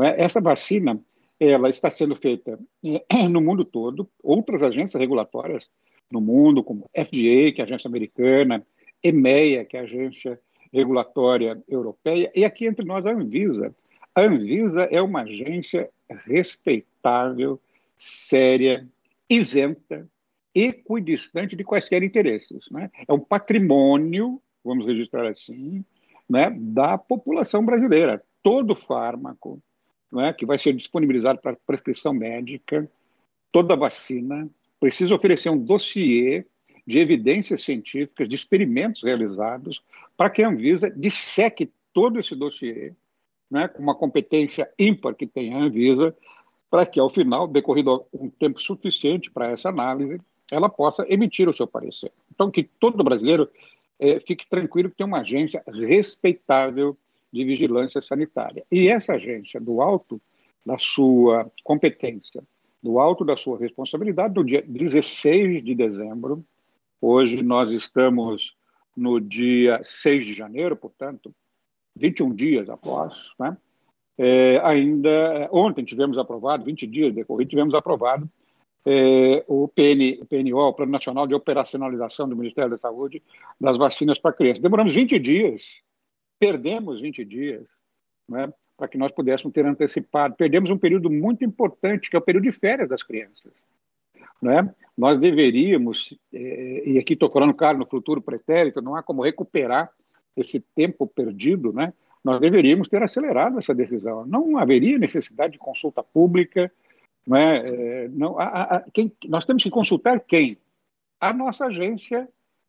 É? 0.00 0.24
Essa 0.24 0.40
vacina 0.40 0.98
ela 1.38 1.68
está 1.68 1.90
sendo 1.90 2.16
feita 2.16 2.58
é, 2.84 3.28
no 3.28 3.42
mundo 3.42 3.64
todo, 3.64 4.08
outras 4.22 4.62
agências 4.62 4.98
regulatórias 4.98 5.68
no 6.10 6.20
mundo, 6.20 6.62
como 6.62 6.88
FDA, 6.94 7.52
que 7.52 7.56
é 7.58 7.60
a 7.60 7.64
agência 7.64 7.88
americana, 7.88 8.64
EMEA, 9.02 9.64
que 9.64 9.76
é 9.76 9.80
a 9.80 9.84
agência 9.84 10.40
regulatória 10.72 11.62
europeia, 11.68 12.30
e 12.34 12.44
aqui 12.44 12.66
entre 12.66 12.84
nós 12.84 13.06
a 13.06 13.12
Anvisa. 13.12 13.74
A 14.14 14.22
Anvisa 14.22 14.82
é 14.84 15.00
uma 15.00 15.22
agência 15.22 15.90
respeitável, 16.26 17.60
séria, 17.98 18.86
isenta, 19.28 20.08
equidistante 20.54 21.54
de 21.54 21.64
quaisquer 21.64 22.02
interesses. 22.02 22.64
Né? 22.70 22.90
É 23.06 23.12
um 23.12 23.20
patrimônio, 23.20 24.40
vamos 24.64 24.86
registrar 24.86 25.28
assim, 25.28 25.84
né, 26.28 26.50
da 26.50 26.96
população 26.96 27.64
brasileira. 27.64 28.22
Todo 28.42 28.74
fármaco 28.74 29.60
né, 30.12 30.32
que 30.32 30.46
vai 30.46 30.58
ser 30.58 30.72
disponibilizado 30.72 31.40
para 31.40 31.56
prescrição 31.66 32.12
médica, 32.12 32.86
toda 33.52 33.76
vacina, 33.76 34.48
precisa 34.80 35.14
oferecer 35.14 35.50
um 35.50 35.58
dossiê 35.58 36.44
de 36.86 36.98
evidências 36.98 37.62
científicas, 37.62 38.28
de 38.28 38.36
experimentos 38.36 39.02
realizados, 39.02 39.82
para 40.16 40.30
que 40.30 40.42
a 40.42 40.48
Anvisa 40.48 40.90
disseque 40.90 41.70
todo 41.92 42.18
esse 42.18 42.34
dossiê, 42.34 42.92
né, 43.50 43.66
com 43.68 43.82
uma 43.82 43.94
competência 43.94 44.70
ímpar 44.78 45.14
que 45.14 45.26
tem 45.26 45.52
a 45.52 45.58
Anvisa, 45.58 46.16
para 46.70 46.86
que, 46.86 47.00
ao 47.00 47.08
final, 47.08 47.48
decorrido 47.48 48.04
um 48.12 48.28
tempo 48.28 48.60
suficiente 48.60 49.30
para 49.30 49.50
essa 49.50 49.68
análise, 49.68 50.20
ela 50.50 50.68
possa 50.68 51.04
emitir 51.08 51.48
o 51.48 51.52
seu 51.52 51.66
parecer. 51.66 52.12
Então, 52.32 52.50
que 52.50 52.62
todo 52.62 53.02
brasileiro 53.02 53.48
é, 53.98 54.20
fique 54.20 54.48
tranquilo 54.48 54.90
que 54.90 54.96
tem 54.96 55.06
uma 55.06 55.20
agência 55.20 55.62
respeitável 55.66 56.96
de 57.32 57.44
vigilância 57.44 58.00
sanitária. 58.00 58.64
E 58.70 58.88
essa 58.88 59.14
agência, 59.14 59.60
do 59.60 59.80
alto 59.80 60.20
da 60.64 60.78
sua 60.78 61.50
competência, 61.64 62.42
do 62.82 62.98
alto 62.98 63.24
da 63.24 63.36
sua 63.36 63.58
responsabilidade, 63.58 64.34
no 64.34 64.44
dia 64.44 64.62
16 64.62 65.64
de 65.64 65.74
dezembro, 65.74 66.44
hoje 67.00 67.42
nós 67.42 67.70
estamos 67.70 68.56
no 68.96 69.20
dia 69.20 69.80
6 69.82 70.24
de 70.24 70.34
janeiro, 70.34 70.76
portanto, 70.76 71.34
21 71.96 72.34
dias 72.34 72.68
após, 72.68 73.14
né? 73.38 73.56
É, 74.18 74.58
ainda 74.64 75.48
ontem 75.52 75.84
tivemos 75.84 76.16
aprovado, 76.16 76.64
20 76.64 76.86
dias 76.86 77.14
decorridos, 77.14 77.50
tivemos 77.50 77.74
aprovado 77.74 78.30
é, 78.86 79.44
o, 79.46 79.68
PN, 79.68 80.22
o 80.22 80.24
PNO, 80.24 80.58
o 80.58 80.72
Plano 80.72 80.92
Nacional 80.92 81.26
de 81.26 81.34
Operacionalização 81.34 82.28
do 82.28 82.36
Ministério 82.36 82.70
da 82.70 82.78
Saúde 82.78 83.22
das 83.60 83.76
vacinas 83.76 84.18
para 84.18 84.32
crianças. 84.32 84.62
Demoramos 84.62 84.94
20 84.94 85.18
dias, 85.18 85.82
perdemos 86.38 87.00
20 87.00 87.24
dias, 87.24 87.66
né, 88.28 88.50
para 88.76 88.88
que 88.88 88.98
nós 88.98 89.12
pudéssemos 89.12 89.54
ter 89.54 89.64
antecipado. 89.64 90.34
Perdemos 90.36 90.70
um 90.70 90.78
período 90.78 91.10
muito 91.10 91.44
importante, 91.44 92.10
que 92.10 92.16
é 92.16 92.18
o 92.18 92.22
período 92.22 92.44
de 92.44 92.52
férias 92.52 92.88
das 92.88 93.02
crianças. 93.02 93.52
Né? 94.40 94.72
Nós 94.96 95.18
deveríamos, 95.18 96.16
é, 96.32 96.82
e 96.86 96.98
aqui 96.98 97.14
estou 97.14 97.30
falando, 97.30 97.54
claro, 97.54 97.78
no 97.78 97.86
futuro 97.86 98.20
pretérito, 98.20 98.82
não 98.82 98.94
há 98.94 99.02
como 99.02 99.22
recuperar 99.22 99.90
esse 100.36 100.60
tempo 100.74 101.06
perdido, 101.06 101.72
né? 101.72 101.92
nós 102.22 102.40
deveríamos 102.40 102.88
ter 102.88 103.02
acelerado 103.02 103.58
essa 103.58 103.74
decisão. 103.74 104.26
Não 104.26 104.58
haveria 104.58 104.98
necessidade 104.98 105.54
de 105.54 105.58
consulta 105.58 106.02
pública, 106.02 106.70
não 107.26 107.36
é? 107.36 107.58
é, 107.58 108.08
não, 108.08 108.38
a, 108.38 108.76
a, 108.76 108.80
quem, 108.92 109.10
nós 109.26 109.44
temos 109.44 109.62
que 109.62 109.70
consultar 109.70 110.20
quem? 110.20 110.58
A 111.18 111.32
nossa 111.32 111.66
agência 111.66 112.28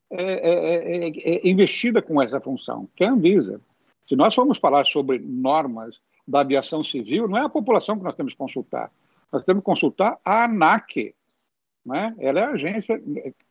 é, 0.10 0.24
é, 0.24 1.10
é, 1.10 1.48
investida 1.48 2.02
com 2.02 2.22
essa 2.22 2.40
função, 2.40 2.88
que 2.96 3.04
é 3.04 3.08
a 3.08 3.12
Anvisa. 3.12 3.60
Se 4.08 4.16
nós 4.16 4.34
formos 4.34 4.58
falar 4.58 4.86
sobre 4.86 5.20
normas 5.20 6.00
da 6.28 6.42
aviação 6.42 6.84
civil, 6.84 7.28
não 7.28 7.38
é 7.38 7.42
a 7.42 7.50
população 7.50 7.98
que 7.98 8.04
nós 8.04 8.16
temos 8.16 8.34
que 8.34 8.38
consultar. 8.38 8.92
Nós 9.32 9.44
temos 9.44 9.62
que 9.62 9.66
consultar 9.66 10.18
a 10.24 10.46
ANAC. 10.46 11.14
Né? 11.86 12.16
Ela 12.20 12.40
é 12.40 12.44
a 12.44 12.52
agência 12.52 13.02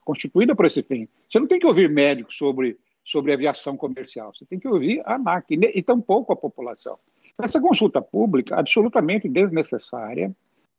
constituída 0.05 0.55
por 0.55 0.67
esse 0.67 0.83
fim. 0.83 1.09
Você 1.31 1.39
não 1.39 1.47
tem 1.47 1.59
que 1.59 1.67
ouvir 1.67 1.89
médicos 1.89 2.37
sobre, 2.37 2.79
sobre 3.05 3.33
aviação 3.33 3.77
comercial, 3.77 4.33
você 4.35 4.45
tem 4.45 4.59
que 4.59 4.69
ouvir 4.69 5.03
a 5.05 5.15
ANAC, 5.15 5.47
e 5.51 5.83
tampouco 5.83 6.33
a 6.33 6.37
população. 6.37 6.97
Essa 7.39 7.61
consulta 7.61 8.01
pública, 8.01 8.59
absolutamente 8.59 9.29
desnecessária, 9.29 10.35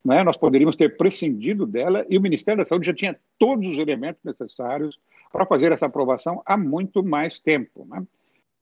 né? 0.08 0.24
Nós 0.24 0.38
poderíamos 0.38 0.78
ter 0.78 0.96
prescindido 0.96 1.66
dela 1.66 2.06
e 2.10 2.18
o 2.18 2.22
Ministério 2.22 2.64
da 2.64 2.66
Saúde 2.66 2.88
já 2.88 2.94
tinha 2.94 3.20
todos 3.38 3.68
os 3.68 3.78
elementos 3.78 4.24
necessários 4.24 4.98
para 5.34 5.46
fazer 5.46 5.74
essa 5.74 5.86
aprovação 5.86 6.42
há 6.46 6.56
muito 6.56 7.04
mais 7.04 7.40
tempo. 7.40 7.86
Né? 7.90 8.06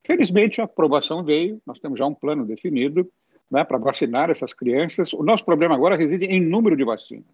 Felizmente, 0.06 0.60
a 0.60 0.64
aprovação 0.64 1.24
veio, 1.24 1.60
nós 1.66 1.80
temos 1.80 1.98
já 1.98 2.06
um 2.06 2.14
plano 2.14 2.46
definido 2.46 3.10
né, 3.50 3.64
para 3.64 3.76
vacinar 3.76 4.30
essas 4.30 4.52
crianças. 4.52 5.12
O 5.12 5.22
nosso 5.24 5.44
problema 5.44 5.74
agora 5.74 5.96
reside 5.96 6.26
em 6.26 6.40
número 6.40 6.76
de 6.76 6.84
vacinas. 6.84 7.26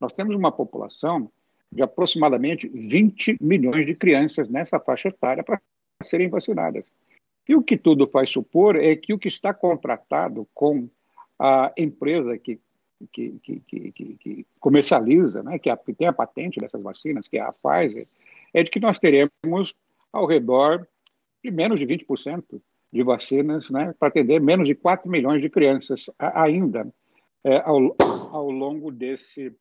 Nós 0.00 0.12
temos 0.12 0.36
uma 0.36 0.52
população 0.52 1.30
de 1.72 1.82
aproximadamente 1.82 2.68
20 2.68 3.38
milhões 3.40 3.86
de 3.86 3.94
crianças 3.94 4.48
nessa 4.48 4.78
faixa 4.78 5.08
etária 5.08 5.42
para 5.42 5.60
serem 6.04 6.28
vacinadas. 6.28 6.84
E 7.48 7.56
o 7.56 7.62
que 7.62 7.76
tudo 7.76 8.06
faz 8.06 8.30
supor 8.30 8.76
é 8.76 8.94
que 8.94 9.12
o 9.12 9.18
que 9.18 9.28
está 9.28 9.52
contratado 9.52 10.46
com 10.54 10.88
a 11.38 11.72
empresa 11.76 12.38
que 12.38 12.60
que, 13.12 13.38
que, 13.42 13.60
que, 13.60 13.92
que 13.92 14.46
comercializa, 14.58 15.42
né, 15.42 15.58
que, 15.58 15.68
a, 15.68 15.76
que 15.76 15.92
tem 15.92 16.06
a 16.06 16.14
patente 16.14 16.58
dessas 16.58 16.82
vacinas, 16.82 17.28
que 17.28 17.36
é 17.36 17.42
a 17.42 17.52
Pfizer, 17.52 18.06
é 18.54 18.62
de 18.62 18.70
que 18.70 18.80
nós 18.80 18.98
teremos 18.98 19.74
ao 20.10 20.24
redor 20.24 20.88
de 21.46 21.56
menos 21.56 21.78
de 21.78 21.86
20% 21.86 22.60
de 22.92 23.02
vacinas 23.02 23.68
né, 23.70 23.94
para 23.98 24.08
atender 24.08 24.40
menos 24.40 24.66
de 24.66 24.74
4 24.74 25.08
milhões 25.10 25.40
de 25.40 25.48
crianças 25.48 26.06
ainda 26.18 26.86
é, 27.44 27.58
ao, 27.58 27.94
ao 28.32 28.50
longo 28.50 28.90
desse, 28.90 29.54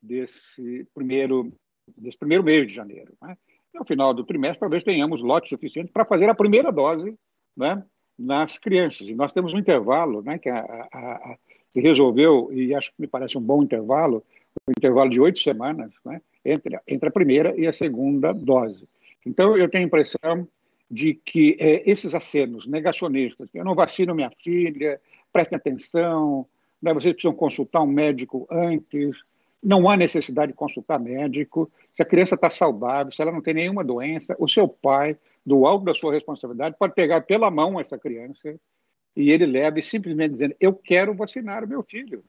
desse, 0.00 0.86
primeiro, 0.94 1.52
desse 1.96 2.16
primeiro 2.16 2.44
mês 2.44 2.66
de 2.66 2.74
janeiro. 2.74 3.12
Né? 3.20 3.36
E 3.74 3.78
ao 3.78 3.84
final 3.84 4.14
do 4.14 4.24
trimestre, 4.24 4.60
talvez 4.60 4.84
tenhamos 4.84 5.20
lote 5.20 5.48
suficiente 5.48 5.90
para 5.90 6.04
fazer 6.04 6.28
a 6.28 6.34
primeira 6.34 6.70
dose 6.70 7.16
né, 7.56 7.82
nas 8.18 8.58
crianças. 8.58 9.08
E 9.08 9.14
nós 9.14 9.32
temos 9.32 9.52
um 9.52 9.58
intervalo 9.58 10.22
né, 10.22 10.38
que 10.38 10.48
a, 10.48 10.60
a, 10.60 11.36
se 11.70 11.80
resolveu, 11.80 12.50
e 12.52 12.74
acho 12.74 12.90
que 12.90 13.00
me 13.00 13.06
parece 13.06 13.36
um 13.38 13.42
bom 13.42 13.62
intervalo, 13.62 14.22
um 14.68 14.72
intervalo 14.76 15.10
de 15.10 15.20
oito 15.20 15.38
semanas, 15.38 15.92
né, 16.04 16.20
entre, 16.44 16.78
entre 16.86 17.08
a 17.08 17.12
primeira 17.12 17.58
e 17.58 17.66
a 17.66 17.72
segunda 17.72 18.32
dose. 18.32 18.86
Então, 19.24 19.56
eu 19.56 19.68
tenho 19.68 19.84
a 19.84 19.86
impressão 19.86 20.46
de 20.92 21.14
que 21.14 21.56
é, 21.58 21.90
esses 21.90 22.14
acenos 22.14 22.66
negacionistas, 22.66 23.48
eu 23.54 23.64
não 23.64 23.74
vacino 23.74 24.14
minha 24.14 24.30
filha, 24.38 25.00
prestem 25.32 25.56
atenção, 25.56 26.46
né, 26.82 26.92
vocês 26.92 27.14
precisam 27.14 27.34
consultar 27.34 27.80
um 27.80 27.86
médico 27.86 28.46
antes, 28.50 29.16
não 29.62 29.88
há 29.88 29.96
necessidade 29.96 30.52
de 30.52 30.58
consultar 30.58 31.00
médico, 31.00 31.72
se 31.96 32.02
a 32.02 32.04
criança 32.04 32.34
está 32.34 32.50
saudável, 32.50 33.10
se 33.10 33.22
ela 33.22 33.32
não 33.32 33.40
tem 33.40 33.54
nenhuma 33.54 33.82
doença, 33.82 34.36
o 34.38 34.46
seu 34.46 34.68
pai, 34.68 35.16
do 35.44 35.66
alto 35.66 35.86
da 35.86 35.94
sua 35.94 36.12
responsabilidade, 36.12 36.76
pode 36.78 36.94
pegar 36.94 37.22
pela 37.22 37.50
mão 37.50 37.80
essa 37.80 37.98
criança 37.98 38.54
e 39.16 39.32
ele 39.32 39.46
leva 39.46 39.78
e 39.78 39.82
simplesmente 39.82 40.32
dizendo: 40.32 40.54
Eu 40.60 40.72
quero 40.72 41.14
vacinar 41.14 41.64
o 41.64 41.68
meu 41.68 41.82
filho. 41.82 42.22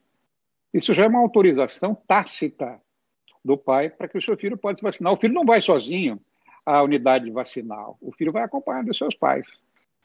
Isso 0.73 0.93
já 0.93 1.03
é 1.03 1.07
uma 1.07 1.19
autorização 1.19 1.93
tácita 2.07 2.81
do 3.45 3.55
pai 3.55 3.89
para 3.89 4.07
que 4.07 4.17
o 4.17 4.21
seu 4.21 4.35
filho 4.35 4.57
possa 4.57 4.77
se 4.77 4.81
vacinar. 4.81 5.13
O 5.13 5.17
filho 5.17 5.33
não 5.33 5.45
vai 5.45 5.61
sozinho 5.61 6.19
à 6.65 6.81
unidade 6.81 7.29
vacinal, 7.29 7.97
o 8.01 8.11
filho 8.11 8.31
vai 8.31 8.43
acompanhado 8.43 8.87
dos 8.87 8.97
seus 8.97 9.15
pais 9.15 9.45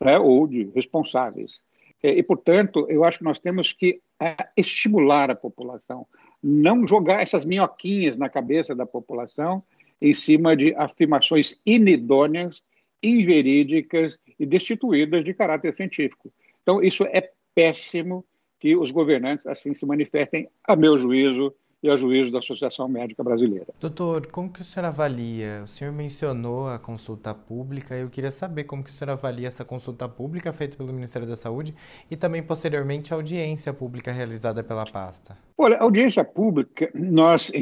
né, 0.01 0.19
ou 0.19 0.47
de 0.47 0.71
responsáveis. 0.75 1.61
É, 2.03 2.11
e, 2.11 2.23
portanto, 2.23 2.87
eu 2.89 3.05
acho 3.05 3.19
que 3.19 3.25
nós 3.25 3.41
temos 3.41 3.73
que 3.73 4.01
é, 4.21 4.37
estimular 4.57 5.31
a 5.31 5.35
população, 5.35 6.07
não 6.43 6.87
jogar 6.87 7.23
essas 7.23 7.45
minhoquinhas 7.45 8.17
na 8.17 8.29
cabeça 8.29 8.75
da 8.75 8.87
população 8.87 9.63
em 10.01 10.15
cima 10.15 10.57
de 10.57 10.75
afirmações 10.77 11.61
inidôneas, 11.67 12.63
inverídicas 13.03 14.19
e 14.39 14.47
destituídas 14.47 15.25
de 15.25 15.35
caráter 15.35 15.75
científico. 15.75 16.33
Então, 16.63 16.83
isso 16.83 17.05
é 17.05 17.31
péssimo 17.55 18.25
que 18.61 18.77
os 18.77 18.91
governantes 18.91 19.47
assim 19.47 19.75
se 19.75 19.87
manifestem, 19.87 20.49
a 20.65 20.77
meu 20.77 20.99
juízo 20.99 21.55
e 21.83 21.89
a 21.89 21.97
juízo 21.97 22.33
da 22.33 22.39
Associação 22.39 22.89
Médica 22.89 23.23
Brasileira. 23.23 23.67
Doutor, 23.81 24.27
como 24.27 24.53
que 24.53 24.61
o 24.61 24.65
senhor 24.65 24.87
avalia? 24.87 25.63
O 25.65 25.69
senhor 25.69 25.93
mencionou 25.93 26.69
a 26.69 26.79
consulta 26.79 27.33
pública, 27.35 27.95
eu 27.95 28.11
queria 28.11 28.31
saber 28.31 28.65
como 28.65 28.83
que 28.83 28.91
o 28.91 28.93
senhor 28.93 29.13
avalia 29.13 29.49
essa 29.49 29.65
consulta 29.65 30.09
pública 30.09 30.53
feita 30.53 30.77
pelo 30.77 30.93
Ministério 30.93 31.29
da 31.29 31.37
Saúde 31.37 31.75
e 32.11 32.17
também, 32.17 32.43
posteriormente, 32.43 33.13
a 33.13 33.17
audiência 33.17 33.73
pública 33.73 34.11
realizada 34.11 34.63
pela 34.63 34.85
pasta. 34.85 35.39
Olha, 35.57 35.77
a 35.77 35.83
audiência 35.83 36.25
pública, 36.25 36.91
nós 36.95 37.53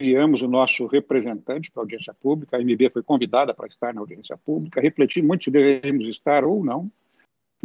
enviamos 0.00 0.42
o 0.42 0.48
nosso 0.48 0.86
representante 0.86 1.70
para 1.70 1.82
a 1.82 1.84
audiência 1.84 2.14
pública, 2.14 2.56
a 2.56 2.60
MB 2.60 2.90
foi 2.92 3.02
convidada 3.02 3.54
para 3.54 3.66
estar 3.66 3.94
na 3.94 4.00
audiência 4.00 4.36
pública, 4.36 4.80
refletir 4.80 5.22
muito 5.22 5.44
se 5.44 5.50
devemos 5.50 6.06
estar 6.08 6.44
ou 6.44 6.62
não, 6.62 6.90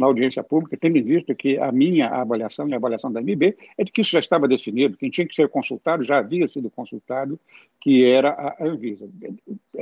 na 0.00 0.06
audiência 0.06 0.42
pública, 0.42 0.78
tendo 0.80 0.96
em 0.96 1.02
vista 1.02 1.34
que 1.34 1.58
a 1.58 1.70
minha 1.70 2.08
avaliação 2.08 2.66
e 2.66 2.72
a 2.72 2.76
avaliação 2.76 3.12
da 3.12 3.20
MB 3.20 3.54
é 3.76 3.84
de 3.84 3.92
que 3.92 4.00
isso 4.00 4.10
já 4.10 4.18
estava 4.18 4.48
definido, 4.48 4.96
quem 4.96 5.10
tinha 5.10 5.26
que 5.26 5.34
ser 5.34 5.46
consultado 5.50 6.02
já 6.02 6.16
havia 6.16 6.48
sido 6.48 6.70
consultado, 6.70 7.38
que 7.82 8.06
era 8.06 8.30
a 8.30 8.56
Anvisa. 8.64 9.06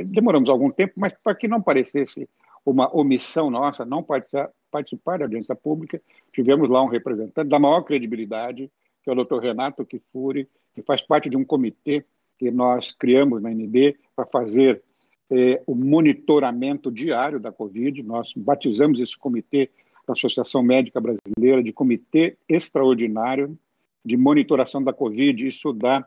Demoramos 0.06 0.50
algum 0.50 0.72
tempo, 0.72 0.94
mas 0.96 1.12
para 1.22 1.36
que 1.36 1.46
não 1.46 1.62
parecesse 1.62 2.28
uma 2.66 2.92
omissão 2.92 3.48
nossa, 3.48 3.84
não 3.84 4.02
participar, 4.02 4.50
participar 4.72 5.18
da 5.18 5.24
audiência 5.24 5.54
pública, 5.54 6.02
tivemos 6.32 6.68
lá 6.68 6.82
um 6.82 6.88
representante 6.88 7.48
da 7.48 7.58
maior 7.60 7.82
credibilidade, 7.82 8.68
que 9.04 9.08
é 9.08 9.12
o 9.12 9.24
Dr. 9.24 9.38
Renato 9.38 9.86
Kifuri, 9.86 10.48
que 10.74 10.82
faz 10.82 11.00
parte 11.00 11.30
de 11.30 11.36
um 11.36 11.44
comitê 11.44 12.04
que 12.36 12.50
nós 12.50 12.90
criamos 12.90 13.40
na 13.40 13.52
NB 13.52 13.96
para 14.16 14.26
fazer 14.26 14.82
eh, 15.30 15.62
o 15.64 15.76
monitoramento 15.76 16.90
diário 16.90 17.38
da 17.38 17.52
Covid. 17.52 18.02
Nós 18.02 18.32
batizamos 18.36 18.98
esse 19.00 19.16
comitê 19.16 19.70
da 20.08 20.14
Associação 20.14 20.62
Médica 20.62 21.00
Brasileira 21.00 21.62
de 21.62 21.72
Comitê 21.72 22.36
Extraordinário 22.48 23.56
de 24.04 24.16
Monitoração 24.16 24.82
da 24.82 24.92
Covid. 24.92 25.46
Isso 25.46 25.72
dá 25.72 26.06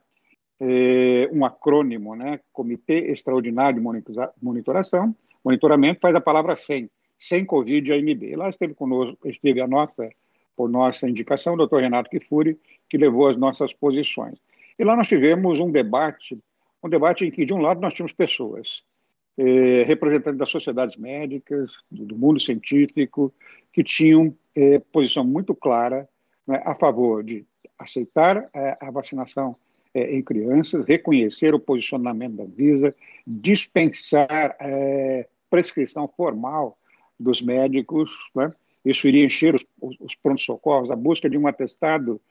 é, 0.59 1.29
um 1.31 1.45
acrônimo, 1.45 2.15
né? 2.15 2.39
Comitê 2.51 3.11
Extraordinário 3.11 3.79
de 3.79 4.25
Monitoração. 4.41 5.15
Monitoramento 5.43 5.99
faz 6.01 6.15
a 6.15 6.21
palavra 6.21 6.55
100, 6.55 6.89
sem 7.17 7.45
Covid 7.45 7.93
AMB. 7.93 8.23
E 8.23 8.35
lá 8.35 8.49
esteve 8.49 8.73
conosco, 8.73 9.17
esteve 9.27 9.61
a 9.61 9.67
nossa, 9.67 10.09
por 10.55 10.67
nossa 10.69 11.07
indicação, 11.07 11.53
o 11.53 11.57
doutor 11.57 11.81
Renato 11.81 12.09
Kifuri, 12.09 12.57
que 12.89 12.97
levou 12.97 13.27
as 13.27 13.37
nossas 13.37 13.71
posições. 13.71 14.37
E 14.77 14.83
lá 14.83 14.95
nós 14.95 15.07
tivemos 15.07 15.59
um 15.59 15.71
debate, 15.71 16.39
um 16.83 16.89
debate 16.89 17.23
em 17.23 17.31
que, 17.31 17.45
de 17.45 17.53
um 17.53 17.61
lado, 17.61 17.79
nós 17.79 17.93
tínhamos 17.93 18.13
pessoas 18.13 18.83
eh, 19.37 19.83
representantes 19.83 20.37
das 20.37 20.49
sociedades 20.49 20.97
médicas, 20.97 21.71
do 21.89 22.17
mundo 22.17 22.39
científico, 22.39 23.33
que 23.73 23.83
tinham 23.83 24.35
eh, 24.55 24.79
posição 24.91 25.23
muito 25.23 25.55
clara 25.55 26.07
né, 26.45 26.61
a 26.65 26.75
favor 26.75 27.23
de 27.23 27.45
aceitar 27.77 28.49
eh, 28.53 28.77
a 28.79 28.91
vacinação 28.91 29.55
eh, 29.93 30.15
em 30.15 30.21
crianças, 30.21 30.85
reconhecer 30.85 31.53
o 31.53 31.59
posicionamento 31.59 32.35
da 32.35 32.45
Visa, 32.45 32.95
dispensar 33.25 34.55
eh, 34.59 35.27
prescrição 35.49 36.07
formal 36.07 36.77
dos 37.19 37.41
médicos, 37.41 38.09
né? 38.33 38.53
isso 38.85 39.07
iria 39.07 39.25
encher 39.25 39.53
os, 39.53 39.65
os 39.99 40.15
prontos-socorros, 40.15 40.89
a 40.89 40.95
busca 40.95 41.29
de 41.29 41.37
um 41.37 41.47
atestado 41.47 42.21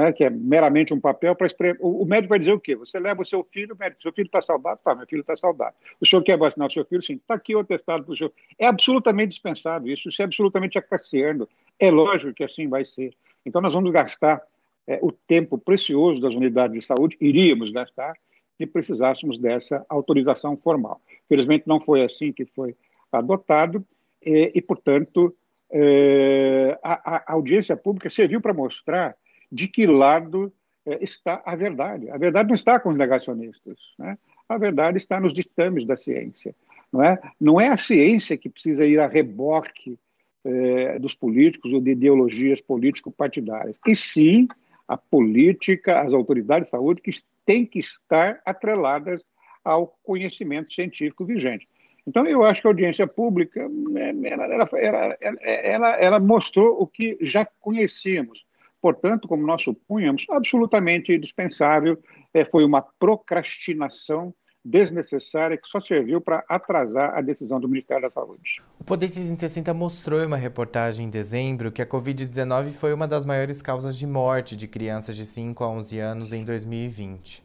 é? 0.00 0.12
que 0.12 0.24
é 0.24 0.30
meramente 0.30 0.92
um 0.94 1.00
papel 1.00 1.34
para 1.34 1.48
o, 1.80 2.02
o 2.02 2.06
médico 2.06 2.30
vai 2.30 2.38
dizer 2.38 2.52
o 2.52 2.60
quê? 2.60 2.74
Você 2.76 2.98
leva 2.98 3.22
o 3.22 3.24
seu 3.24 3.44
filho, 3.44 3.74
o 3.74 3.78
médico, 3.78 4.02
seu 4.02 4.12
filho 4.12 4.26
está 4.26 4.40
saudável? 4.40 4.78
Tá, 4.82 4.94
meu 4.94 5.06
filho 5.06 5.20
está 5.20 5.36
saudável. 5.36 5.74
O 6.00 6.06
senhor 6.06 6.22
quer 6.22 6.38
vacinar 6.38 6.68
o 6.68 6.72
seu 6.72 6.84
filho? 6.84 7.02
Sim, 7.02 7.14
está 7.14 7.34
aqui 7.34 7.54
o 7.54 7.60
atestado 7.60 8.04
do 8.04 8.16
senhor. 8.16 8.32
É 8.58 8.66
absolutamente 8.66 9.30
dispensável 9.30 9.92
isso, 9.92 10.08
isso 10.08 10.22
é 10.22 10.24
absolutamente 10.24 10.78
acaciando. 10.78 11.48
É 11.78 11.90
lógico 11.90 12.32
que 12.34 12.44
assim 12.44 12.68
vai 12.68 12.84
ser. 12.84 13.14
Então 13.44 13.60
nós 13.60 13.74
vamos 13.74 13.92
gastar 13.92 14.42
é, 14.86 14.98
o 15.02 15.10
tempo 15.10 15.58
precioso 15.58 16.20
das 16.20 16.34
unidades 16.34 16.80
de 16.80 16.86
saúde, 16.86 17.16
iríamos 17.20 17.70
gastar, 17.70 18.14
se 18.56 18.66
precisássemos 18.66 19.38
dessa 19.38 19.84
autorização 19.88 20.56
formal. 20.56 21.00
Felizmente 21.28 21.66
não 21.66 21.80
foi 21.80 22.04
assim 22.04 22.32
que 22.32 22.44
foi 22.44 22.76
adotado 23.10 23.84
e, 24.24 24.52
e 24.54 24.62
portanto, 24.62 25.34
é, 25.70 26.78
a, 26.82 27.32
a 27.32 27.32
audiência 27.32 27.76
pública 27.76 28.08
serviu 28.08 28.40
para 28.40 28.54
mostrar 28.54 29.16
de 29.50 29.68
que 29.68 29.86
lado 29.86 30.52
é, 30.86 31.02
está 31.02 31.42
a 31.44 31.54
verdade. 31.56 32.10
A 32.10 32.18
verdade 32.18 32.48
não 32.48 32.54
está 32.54 32.78
com 32.78 32.90
os 32.90 32.96
negacionistas, 32.96 33.78
né? 33.98 34.18
a 34.48 34.58
verdade 34.58 34.98
está 34.98 35.20
nos 35.20 35.32
ditames 35.32 35.84
da 35.84 35.96
ciência. 35.96 36.54
Não 36.92 37.02
é, 37.02 37.18
não 37.40 37.60
é 37.60 37.68
a 37.68 37.78
ciência 37.78 38.36
que 38.36 38.48
precisa 38.48 38.86
ir 38.86 39.00
a 39.00 39.06
reboque 39.06 39.98
é, 40.44 40.98
dos 40.98 41.14
políticos 41.14 41.72
ou 41.72 41.80
de 41.80 41.92
ideologias 41.92 42.60
político-partidárias, 42.60 43.80
e 43.86 43.96
sim 43.96 44.46
a 44.86 44.96
política, 44.96 46.02
as 46.02 46.12
autoridades 46.12 46.66
de 46.66 46.70
saúde 46.70 47.00
que 47.00 47.10
têm 47.46 47.64
que 47.64 47.78
estar 47.78 48.40
atreladas 48.44 49.24
ao 49.64 49.98
conhecimento 50.02 50.72
científico 50.72 51.24
vigente. 51.24 51.66
Então, 52.06 52.26
eu 52.26 52.44
acho 52.44 52.60
que 52.60 52.66
a 52.66 52.70
audiência 52.70 53.06
pública 53.06 53.66
é, 53.96 54.30
ela, 54.30 54.68
ela, 54.76 55.18
ela, 55.40 55.90
ela 55.96 56.20
mostrou 56.20 56.80
o 56.80 56.86
que 56.86 57.16
já 57.22 57.46
conhecíamos, 57.60 58.44
Portanto, 58.84 59.26
como 59.26 59.46
nós 59.46 59.62
supunhamos, 59.62 60.26
absolutamente 60.28 61.16
dispensável, 61.18 61.98
é, 62.34 62.44
foi 62.44 62.66
uma 62.66 62.82
procrastinação 62.82 64.34
desnecessária 64.62 65.56
que 65.56 65.66
só 65.66 65.80
serviu 65.80 66.20
para 66.20 66.44
atrasar 66.46 67.16
a 67.16 67.22
decisão 67.22 67.58
do 67.58 67.66
Ministério 67.66 68.02
da 68.02 68.10
Saúde. 68.10 68.62
O 68.78 68.84
Poder 68.84 69.08
360 69.08 69.72
mostrou 69.72 70.20
em 70.20 70.26
uma 70.26 70.36
reportagem 70.36 71.06
em 71.06 71.08
dezembro 71.08 71.72
que 71.72 71.80
a 71.80 71.86
Covid-19 71.86 72.72
foi 72.72 72.92
uma 72.92 73.08
das 73.08 73.24
maiores 73.24 73.62
causas 73.62 73.96
de 73.96 74.06
morte 74.06 74.54
de 74.54 74.68
crianças 74.68 75.16
de 75.16 75.24
5 75.24 75.64
a 75.64 75.68
11 75.70 75.98
anos 75.98 76.32
em 76.34 76.44
2020. 76.44 77.42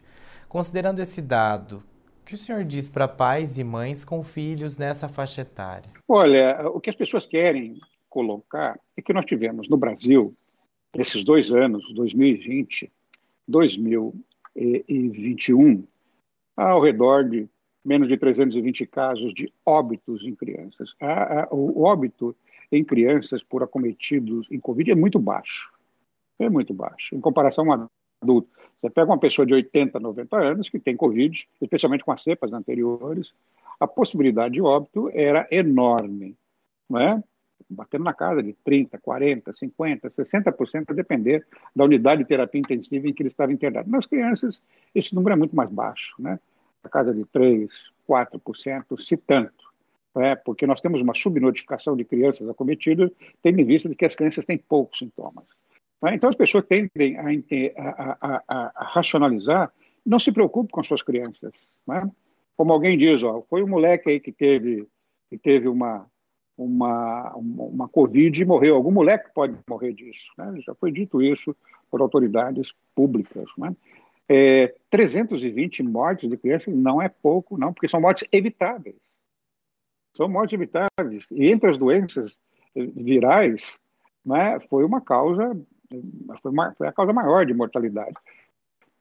Considerando 0.49 0.99
esse 0.99 1.21
dado, 1.21 1.81
o 2.21 2.25
que 2.25 2.33
o 2.33 2.37
senhor 2.37 2.65
diz 2.65 2.89
para 2.89 3.07
pais 3.07 3.57
e 3.57 3.63
mães 3.63 4.03
com 4.03 4.25
filhos 4.25 4.77
nessa 4.77 5.07
faixa 5.07 5.43
etária? 5.43 5.89
Olha, 6.05 6.67
o 6.67 6.81
que 6.81 6.89
as 6.89 6.97
pessoas 6.97 7.25
querem 7.25 7.79
colocar 8.09 8.77
é 8.97 9.01
que 9.01 9.13
nós 9.13 9.25
tivemos 9.25 9.69
no 9.69 9.77
Brasil 9.77 10.35
nesses 10.95 11.23
dois 11.23 11.51
anos, 11.51 11.91
2020, 11.93 12.91
2021, 13.47 15.83
ao 16.55 16.81
redor 16.81 17.29
de 17.29 17.47
menos 17.85 18.07
de 18.07 18.17
320 18.17 18.87
casos 18.87 19.31
de 19.33 19.53
óbitos 19.65 20.23
em 20.23 20.35
crianças. 20.35 20.93
O 21.51 21.83
óbito 21.83 22.35
em 22.71 22.83
crianças 22.83 23.43
por 23.43 23.63
acometidos 23.63 24.47
em 24.51 24.59
Covid 24.59 24.91
é 24.91 24.95
muito 24.95 25.17
baixo. 25.17 25.71
É 26.37 26.49
muito 26.49 26.73
baixo, 26.73 27.15
em 27.15 27.19
comparação 27.19 27.71
a 27.71 27.89
adulto. 28.21 28.49
Você 28.81 28.89
pega 28.89 29.11
uma 29.11 29.17
pessoa 29.17 29.45
de 29.45 29.53
80, 29.53 29.99
90 29.99 30.37
anos 30.37 30.69
que 30.69 30.79
tem 30.79 30.95
Covid, 30.95 31.47
especialmente 31.61 32.03
com 32.03 32.11
as 32.11 32.23
cepas 32.23 32.53
anteriores, 32.53 33.33
a 33.79 33.87
possibilidade 33.87 34.53
de 34.53 34.61
óbito 34.61 35.09
era 35.13 35.47
enorme. 35.51 36.35
Não 36.89 36.99
é? 36.99 37.23
Batendo 37.69 38.03
na 38.03 38.13
casa 38.13 38.41
de 38.41 38.55
30%, 38.65 38.99
40%, 38.99 39.43
50%, 39.43 40.11
60%, 40.15 40.85
a 40.89 40.93
depender 40.93 41.45
da 41.75 41.83
unidade 41.83 42.23
de 42.23 42.27
terapia 42.27 42.59
intensiva 42.59 43.07
em 43.07 43.13
que 43.13 43.21
ele 43.21 43.29
estava 43.29 43.51
internado. 43.51 43.89
Nas 43.89 44.05
crianças, 44.05 44.61
esse 44.93 45.13
número 45.13 45.33
é 45.33 45.37
muito 45.37 45.55
mais 45.55 45.69
baixo, 45.69 46.15
né? 46.19 46.39
a 46.83 46.89
casa 46.89 47.13
de 47.13 47.25
3%, 47.25 47.69
4%, 48.07 49.01
se 49.01 49.17
tanto. 49.17 49.69
É, 50.17 50.35
porque 50.35 50.65
nós 50.65 50.81
temos 50.81 51.01
uma 51.01 51.13
subnotificação 51.13 51.95
de 51.95 52.03
crianças 52.03 52.49
acometidas, 52.49 53.11
tendo 53.43 53.61
em 53.61 53.65
vista 53.65 53.87
de 53.87 53.95
que 53.95 54.05
as 54.05 54.15
crianças 54.15 54.43
têm 54.43 54.57
poucos 54.57 54.97
sintomas. 54.97 55.45
É? 56.05 56.15
Então, 56.15 56.29
as 56.29 56.35
pessoas 56.35 56.65
tendem 56.65 57.17
a, 57.17 57.25
a, 57.77 58.17
a, 58.19 58.41
a, 58.47 58.83
racionalizar, 58.85 59.71
não 60.05 60.17
se 60.17 60.31
preocupe 60.31 60.71
com 60.71 60.83
suas 60.83 61.03
crianças. 61.03 61.51
É? 61.91 62.09
Como 62.57 62.73
alguém 62.73 62.97
diz, 62.97 63.21
ó, 63.21 63.43
foi 63.49 63.63
um 63.63 63.67
moleque 63.67 64.09
aí 64.09 64.19
que 64.19 64.31
teve, 64.31 64.87
que 65.29 65.37
teve 65.37 65.67
uma, 65.67 66.05
uma, 66.59 67.33
uma, 67.35 67.63
uma 67.63 67.87
Covid 67.87 68.41
e 68.41 68.45
morreu. 68.45 68.75
Algum 68.75 68.91
moleque 68.91 69.29
pode 69.33 69.57
morrer 69.67 69.93
disso. 69.93 70.31
Né? 70.37 70.59
Já 70.59 70.75
foi 70.75 70.91
dito 70.91 71.21
isso 71.21 71.55
por 71.89 72.01
autoridades 72.01 72.73
públicas. 72.93 73.45
Né? 73.57 73.73
É, 74.27 74.75
320 74.91 75.83
mortes 75.83 76.29
de 76.29 76.35
crianças 76.35 76.73
não 76.75 77.01
é 77.01 77.07
pouco, 77.07 77.57
não, 77.57 77.73
porque 77.73 77.87
são 77.87 78.01
mortes 78.01 78.27
evitáveis. 78.31 78.95
São 80.17 80.27
mortes 80.27 80.53
evitáveis. 80.53 81.31
E 81.31 81.47
entre 81.47 81.69
as 81.69 81.77
doenças 81.77 82.37
virais, 82.75 83.63
né, 84.25 84.59
foi 84.69 84.83
uma 84.83 84.99
causa, 84.99 85.57
foi, 86.41 86.51
uma, 86.51 86.73
foi 86.73 86.87
a 86.87 86.91
causa 86.91 87.13
maior 87.13 87.45
de 87.45 87.53
mortalidade. 87.53 88.15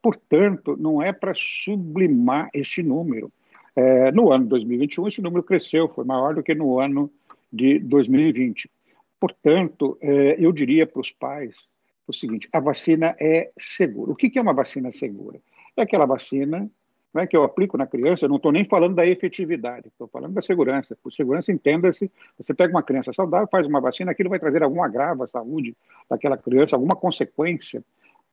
Portanto, 0.01 0.77
não 0.79 1.03
é 1.03 1.13
para 1.13 1.35
sublimar 1.35 2.49
este 2.55 2.85
número. 2.85 3.33
É, 3.75 4.13
no 4.13 4.31
ano 4.33 4.45
de 4.45 4.51
2021, 4.51 5.09
esse 5.09 5.21
número 5.21 5.43
cresceu, 5.43 5.89
foi 5.89 6.05
maior 6.05 6.35
do 6.35 6.43
que 6.43 6.55
no 6.55 6.79
ano 6.79 7.11
de 7.53 7.79
2020. 7.79 8.71
Portanto, 9.21 9.99
é, 10.01 10.37
eu 10.39 10.53
diria 10.53 10.87
para 10.87 11.01
os 11.01 11.11
pais 11.11 11.55
o 12.07 12.13
seguinte: 12.13 12.49
a 12.53 12.61
vacina 12.61 13.17
é 13.19 13.51
segura. 13.59 14.13
O 14.13 14.17
que 14.17 14.39
é 14.39 14.43
uma 14.43 14.55
vacina 14.55 14.93
segura? 14.93 15.41
É 15.77 15.83
aquela 15.83 16.07
vacina 16.07 16.71
é 17.17 17.27
que 17.27 17.37
eu 17.37 17.43
aplico 17.43 17.77
na 17.77 17.87
criança, 17.87 18.25
eu 18.25 18.29
não 18.29 18.37
estou 18.37 18.53
nem 18.53 18.65
falando 18.65 18.95
da 18.95 19.07
efetividade, 19.07 19.89
estou 19.89 20.07
falando 20.09 20.35
da 20.35 20.43
segurança. 20.43 20.97
Por 21.03 21.13
segurança, 21.13 21.51
entenda-se, 21.51 22.11
você 22.37 22.55
pega 22.55 22.73
uma 22.73 22.83
criança 22.83 23.13
saudável, 23.13 23.49
faz 23.51 23.67
uma 23.67 23.81
vacina, 23.81 24.13
aquilo 24.13 24.31
vai 24.31 24.39
trazer 24.39 24.63
algum 24.63 24.83
agravo 24.83 25.25
à 25.25 25.27
saúde 25.27 25.77
daquela 26.09 26.37
criança, 26.37 26.77
alguma 26.77 26.95
consequência 26.95 27.83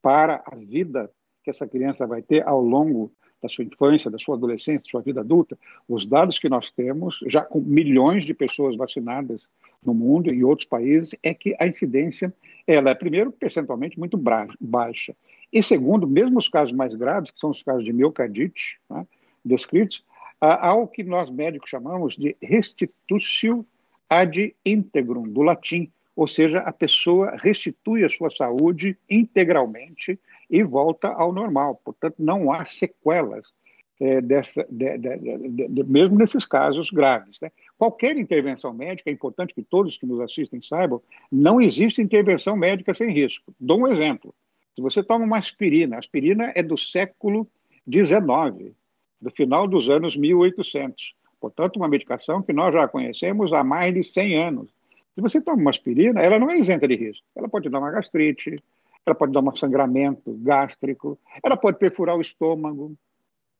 para 0.01 0.43
a 0.45 0.55
vida 0.55 1.09
que 1.43 1.49
essa 1.49 1.67
criança 1.67 2.05
vai 2.05 2.21
ter 2.21 2.45
ao 2.47 2.61
longo 2.61 3.11
da 3.45 3.49
sua 3.49 3.63
infância, 3.63 4.09
da 4.09 4.17
sua 4.17 4.35
adolescência, 4.35 4.85
da 4.85 4.89
sua 4.89 5.01
vida 5.01 5.21
adulta, 5.21 5.57
os 5.87 6.05
dados 6.05 6.39
que 6.39 6.49
nós 6.49 6.71
temos, 6.71 7.19
já 7.27 7.41
com 7.41 7.59
milhões 7.59 8.25
de 8.25 8.33
pessoas 8.33 8.75
vacinadas 8.75 9.41
no 9.85 9.93
mundo 9.93 10.33
e 10.33 10.37
em 10.37 10.43
outros 10.43 10.67
países, 10.67 11.15
é 11.21 11.33
que 11.33 11.55
a 11.59 11.67
incidência 11.67 12.33
ela 12.67 12.89
é, 12.89 12.95
primeiro, 12.95 13.31
percentualmente 13.31 13.99
muito 13.99 14.19
baixa. 14.59 15.15
E 15.53 15.61
segundo, 15.61 16.07
mesmo 16.07 16.39
os 16.39 16.49
casos 16.49 16.73
mais 16.73 16.95
graves, 16.95 17.29
que 17.29 17.39
são 17.39 17.51
os 17.51 17.61
casos 17.61 17.83
de 17.83 17.93
miocardite, 17.93 18.79
né, 18.89 19.05
descritos, 19.43 20.03
há 20.41 20.73
o 20.73 20.87
que 20.87 21.03
nós 21.03 21.29
médicos 21.29 21.69
chamamos 21.69 22.15
de 22.15 22.35
restitutio 22.41 23.65
ad 24.09 24.55
integrum, 24.65 25.29
do 25.29 25.41
latim, 25.41 25.91
ou 26.15 26.27
seja, 26.27 26.59
a 26.59 26.71
pessoa 26.71 27.35
restitui 27.37 28.03
a 28.03 28.09
sua 28.09 28.29
saúde 28.29 28.97
integralmente 29.09 30.19
e 30.49 30.63
volta 30.63 31.09
ao 31.09 31.33
normal. 31.33 31.81
Portanto, 31.83 32.15
não 32.19 32.51
há 32.51 32.63
sequelas 32.63 33.51
é, 33.99 34.21
dessa, 34.21 34.65
de, 34.69 34.97
de, 34.97 35.67
de, 35.67 35.83
mesmo 35.83 36.17
nesses 36.17 36.45
casos 36.45 36.89
graves. 36.89 37.39
Né? 37.41 37.51
Qualquer 37.77 38.17
intervenção 38.17 38.73
médica, 38.73 39.09
é 39.09 39.13
importante 39.13 39.53
que 39.53 39.63
todos 39.63 39.97
que 39.97 40.05
nos 40.05 40.19
assistem 40.19 40.61
saibam, 40.61 41.01
não 41.31 41.59
existe 41.61 42.01
intervenção 42.01 42.55
médica 42.55 42.93
sem 42.93 43.11
risco. 43.11 43.53
Dou 43.59 43.79
um 43.79 43.87
exemplo. 43.87 44.33
Se 44.75 44.81
você 44.81 45.01
toma 45.01 45.25
uma 45.25 45.37
aspirina, 45.37 45.95
a 45.95 45.99
aspirina 45.99 46.51
é 46.55 46.61
do 46.61 46.77
século 46.77 47.47
XIX, 47.89 48.73
do 49.21 49.31
final 49.31 49.67
dos 49.67 49.89
anos 49.89 50.17
1800. 50.17 51.13
Portanto, 51.39 51.77
uma 51.77 51.87
medicação 51.87 52.41
que 52.41 52.51
nós 52.51 52.73
já 52.73 52.87
conhecemos 52.87 53.53
há 53.53 53.63
mais 53.63 53.93
de 53.93 54.03
100 54.03 54.43
anos. 54.43 54.74
Se 55.15 55.21
você 55.21 55.41
toma 55.41 55.61
uma 55.61 55.69
aspirina, 55.69 56.21
ela 56.21 56.37
não 56.37 56.51
é 56.51 56.57
isenta 56.57 56.87
de 56.87 56.95
risco. 56.95 57.25
Ela 57.33 57.47
pode 57.47 57.69
dar 57.69 57.79
uma 57.79 57.89
gastrite, 57.89 58.61
ela 59.05 59.15
pode 59.15 59.31
dar 59.31 59.41
um 59.41 59.55
sangramento 59.55 60.33
gástrico, 60.39 61.17
ela 61.41 61.55
pode 61.55 61.77
perfurar 61.77 62.17
o 62.17 62.21
estômago. 62.21 62.93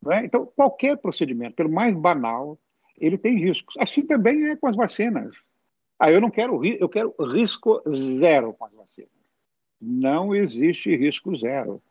Né? 0.01 0.25
Então, 0.25 0.45
qualquer 0.53 0.97
procedimento, 0.97 1.55
pelo 1.55 1.71
mais 1.71 1.95
banal, 1.95 2.59
ele 2.97 3.17
tem 3.17 3.37
riscos. 3.37 3.73
Assim 3.79 4.05
também 4.05 4.49
é 4.49 4.55
com 4.57 4.67
as 4.67 4.75
vacinas. 4.75 5.33
Ah, 5.97 6.11
eu 6.11 6.19
não 6.19 6.29
quero, 6.29 6.63
eu 6.65 6.89
quero 6.89 7.15
risco 7.19 7.81
zero 8.19 8.53
com 8.53 8.65
as 8.65 8.73
vacinas. 8.73 9.09
Não 9.79 10.35
existe 10.35 10.93
risco 10.95 11.37
zero. 11.37 11.81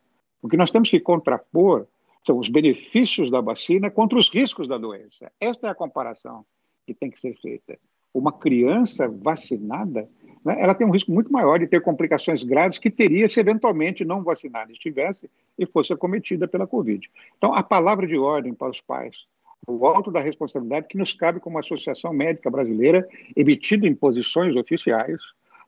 O 0.42 0.48
que 0.48 0.58
nós 0.58 0.70
temos 0.70 0.90
que 0.90 1.00
contrapor 1.00 1.86
São 2.26 2.38
os 2.38 2.48
benefícios 2.48 3.30
da 3.30 3.40
vacina 3.40 3.90
contra 3.90 4.18
os 4.18 4.28
riscos 4.28 4.68
da 4.68 4.76
doença. 4.76 5.30
Esta 5.40 5.68
é 5.68 5.70
a 5.70 5.74
comparação 5.74 6.44
que 6.86 6.92
tem 6.92 7.10
que 7.10 7.20
ser 7.20 7.34
feita. 7.40 7.78
Uma 8.14 8.32
criança 8.32 9.08
vacinada, 9.08 10.08
né, 10.44 10.56
ela 10.60 10.74
tem 10.74 10.86
um 10.86 10.90
risco 10.90 11.10
muito 11.10 11.32
maior 11.32 11.58
de 11.58 11.66
ter 11.66 11.82
complicações 11.82 12.44
graves 12.44 12.78
que 12.78 12.90
teria 12.90 13.28
se 13.28 13.40
eventualmente 13.40 14.04
não 14.04 14.22
vacinada 14.22 14.70
estivesse 14.70 15.28
e 15.58 15.66
fosse 15.66 15.92
acometida 15.92 16.46
pela 16.46 16.66
Covid. 16.66 17.10
Então, 17.36 17.52
a 17.52 17.62
palavra 17.62 18.06
de 18.06 18.16
ordem 18.16 18.54
para 18.54 18.70
os 18.70 18.80
pais, 18.80 19.26
o 19.66 19.86
alto 19.86 20.10
da 20.10 20.20
responsabilidade 20.20 20.86
que 20.88 20.98
nos 20.98 21.12
cabe 21.12 21.40
como 21.40 21.58
Associação 21.58 22.12
Médica 22.12 22.50
Brasileira, 22.50 23.08
emitida 23.34 23.86
em 23.86 23.94
posições 23.94 24.54
oficiais, 24.54 25.20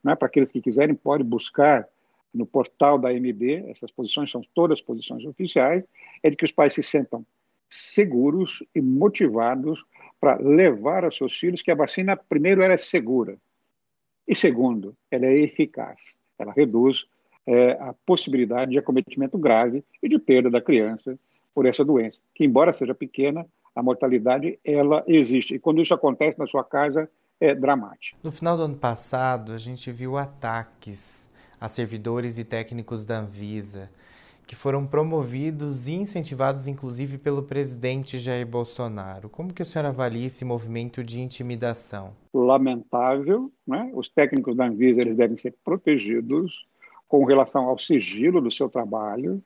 né, 0.03 0.15
para 0.15 0.27
aqueles 0.27 0.51
que 0.51 0.61
quiserem, 0.61 0.95
podem 0.95 1.25
buscar 1.25 1.87
no 2.33 2.45
portal 2.45 2.97
da 2.97 3.11
MB, 3.11 3.65
essas 3.69 3.91
posições 3.91 4.31
são 4.31 4.41
todas 4.53 4.81
posições 4.81 5.25
oficiais, 5.25 5.83
é 6.21 6.29
de 6.29 6.35
que 6.35 6.45
os 6.45 6.51
pais 6.51 6.73
se 6.73 6.83
sentam 6.83 7.25
seguros 7.69 8.63
e 8.73 8.81
motivados 8.81 9.83
para 10.19 10.37
levar 10.37 11.03
aos 11.03 11.15
seus 11.15 11.37
filhos 11.37 11.61
que 11.61 11.71
a 11.71 11.75
vacina, 11.75 12.15
primeiro, 12.17 12.61
ela 12.61 12.73
é 12.73 12.77
segura, 12.77 13.37
e 14.27 14.35
segundo, 14.35 14.95
ela 15.09 15.25
é 15.25 15.39
eficaz. 15.39 15.99
Ela 16.37 16.51
reduz 16.51 17.05
é, 17.45 17.71
a 17.73 17.95
possibilidade 18.05 18.71
de 18.71 18.77
acometimento 18.77 19.37
grave 19.37 19.83
e 20.03 20.09
de 20.09 20.19
perda 20.19 20.49
da 20.49 20.61
criança 20.61 21.17
por 21.55 21.65
essa 21.65 21.83
doença, 21.83 22.19
que, 22.35 22.43
embora 22.43 22.73
seja 22.73 22.93
pequena, 22.93 23.45
a 23.73 23.81
mortalidade 23.81 24.59
ela 24.65 25.03
existe. 25.07 25.55
E 25.55 25.59
quando 25.59 25.81
isso 25.81 25.93
acontece 25.93 26.37
na 26.37 26.45
sua 26.45 26.63
casa, 26.63 27.09
é 27.39 27.55
dramático. 27.55 28.17
No 28.21 28.31
final 28.31 28.57
do 28.57 28.63
ano 28.63 28.75
passado, 28.75 29.53
a 29.53 29.57
gente 29.57 29.91
viu 29.91 30.17
ataques 30.17 31.29
a 31.59 31.67
servidores 31.67 32.37
e 32.37 32.43
técnicos 32.43 33.05
da 33.05 33.19
Anvisa, 33.19 33.89
que 34.47 34.55
foram 34.55 34.87
promovidos 34.87 35.89
e 35.89 35.93
incentivados 35.93 36.67
inclusive 36.67 37.17
pelo 37.17 37.43
presidente 37.43 38.17
Jair 38.17 38.47
Bolsonaro. 38.47 39.29
Como 39.29 39.53
que 39.53 39.61
o 39.61 39.65
senhor 39.65 39.85
avalia 39.85 40.25
esse 40.25 40.45
movimento 40.45 41.03
de 41.03 41.19
intimidação? 41.19 42.15
Lamentável, 42.33 43.51
né? 43.67 43.91
Os 43.93 44.09
técnicos 44.09 44.55
da 44.55 44.65
Anvisa 44.65 45.01
eles 45.01 45.15
devem 45.15 45.35
ser 45.35 45.53
protegidos 45.65 46.65
com 47.07 47.25
relação 47.25 47.65
ao 47.65 47.77
sigilo 47.77 48.39
do 48.39 48.49
seu 48.49 48.69
trabalho, 48.69 49.43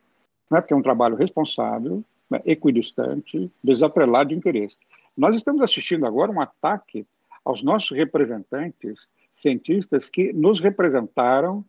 né? 0.49 0.61
Porque 0.61 0.73
é 0.73 0.77
um 0.77 0.83
trabalho 0.83 1.15
responsável, 1.15 2.03
né? 2.29 2.39
equidistante, 2.45 3.51
desatrelado 3.63 4.29
de 4.29 4.35
interesse. 4.35 4.77
Nós 5.17 5.35
estamos 5.35 5.61
assistindo 5.61 6.05
agora 6.05 6.31
um 6.31 6.39
ataque 6.39 7.05
aos 7.43 7.63
nossos 7.63 7.97
representantes 7.97 8.99
cientistas 9.33 10.09
que 10.09 10.31
nos 10.31 10.59
representaram 10.59 11.65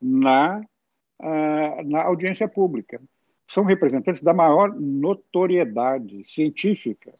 na, 0.00 0.62
na 1.84 2.02
audiência 2.02 2.48
pública. 2.48 3.00
São 3.48 3.64
representantes 3.64 4.22
da 4.22 4.32
maior 4.32 4.74
notoriedade 4.78 6.24
científica 6.28 7.12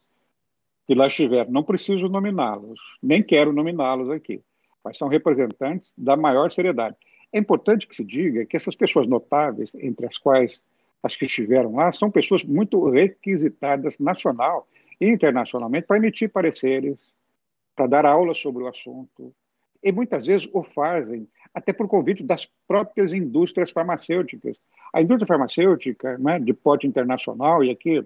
que 0.87 0.95
lá 0.95 1.07
estiveram. 1.07 1.51
Não 1.51 1.63
preciso 1.63 2.07
nominá-los, 2.07 2.79
nem 3.01 3.21
quero 3.21 3.53
nominá-los 3.53 4.09
aqui, 4.09 4.41
mas 4.83 4.97
são 4.97 5.07
representantes 5.07 5.91
da 5.97 6.15
maior 6.15 6.49
seriedade. 6.51 6.95
É 7.31 7.39
importante 7.39 7.87
que 7.87 7.95
se 7.95 8.03
diga 8.03 8.45
que 8.45 8.57
essas 8.57 8.75
pessoas 8.75 9.07
notáveis, 9.07 9.73
entre 9.75 10.05
as 10.05 10.17
quais 10.17 10.59
as 11.03 11.15
que 11.15 11.25
estiveram 11.25 11.75
lá, 11.75 11.91
são 11.91 12.11
pessoas 12.11 12.43
muito 12.43 12.89
requisitadas 12.89 13.97
nacional 13.97 14.67
e 14.99 15.09
internacionalmente 15.09 15.87
para 15.87 15.97
emitir 15.97 16.29
pareceres, 16.29 16.97
para 17.75 17.87
dar 17.87 18.05
aulas 18.05 18.37
sobre 18.37 18.63
o 18.63 18.67
assunto. 18.67 19.33
E 19.83 19.91
muitas 19.91 20.27
vezes 20.27 20.47
o 20.53 20.61
fazem 20.61 21.27
até 21.53 21.73
por 21.73 21.87
convite 21.87 22.23
das 22.23 22.49
próprias 22.67 23.13
indústrias 23.13 23.71
farmacêuticas. 23.71 24.57
A 24.93 25.01
indústria 25.01 25.27
farmacêutica, 25.27 26.17
né, 26.17 26.39
de 26.39 26.53
porte 26.53 26.87
internacional, 26.87 27.63
e 27.63 27.69
aqui 27.69 28.03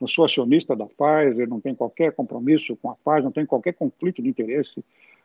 não 0.00 0.06
sou 0.06 0.24
acionista 0.24 0.74
da 0.74 0.86
Pfizer, 0.86 1.48
não 1.48 1.60
tenho 1.60 1.76
qualquer 1.76 2.12
compromisso 2.12 2.76
com 2.76 2.90
a 2.90 2.94
Pfizer, 2.94 3.24
não 3.24 3.32
tenho 3.32 3.46
qualquer 3.46 3.74
conflito 3.74 4.22
de 4.22 4.28
interesse, 4.28 4.84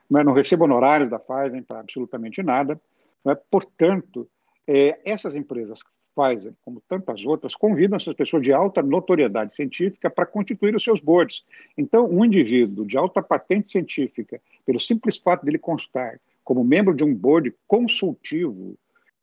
né, 0.09 0.23
não 0.23 0.33
recebo 0.33 0.65
honorários 0.65 1.09
da 1.09 1.19
Pfizer 1.19 1.63
para 1.63 1.79
absolutamente 1.79 2.43
nada. 2.43 2.79
Né, 3.23 3.35
portanto, 3.49 4.27
é, 4.67 4.99
essas 5.05 5.35
empresas, 5.35 5.79
Pfizer, 6.13 6.53
como 6.65 6.81
tantas 6.89 7.25
outras, 7.25 7.55
convidam 7.55 7.95
essas 7.95 8.13
pessoas 8.13 8.43
de 8.43 8.51
alta 8.51 8.81
notoriedade 8.81 9.55
científica 9.55 10.09
para 10.09 10.25
constituir 10.25 10.75
os 10.75 10.83
seus 10.83 10.99
boards. 10.99 11.43
Então, 11.77 12.05
um 12.05 12.25
indivíduo 12.25 12.85
de 12.85 12.97
alta 12.97 13.21
patente 13.21 13.71
científica, 13.71 14.41
pelo 14.65 14.79
simples 14.79 15.17
fato 15.17 15.45
dele 15.45 15.57
constar 15.57 16.19
como 16.43 16.63
membro 16.63 16.95
de 16.95 17.03
um 17.03 17.13
board 17.13 17.53
consultivo 17.67 18.77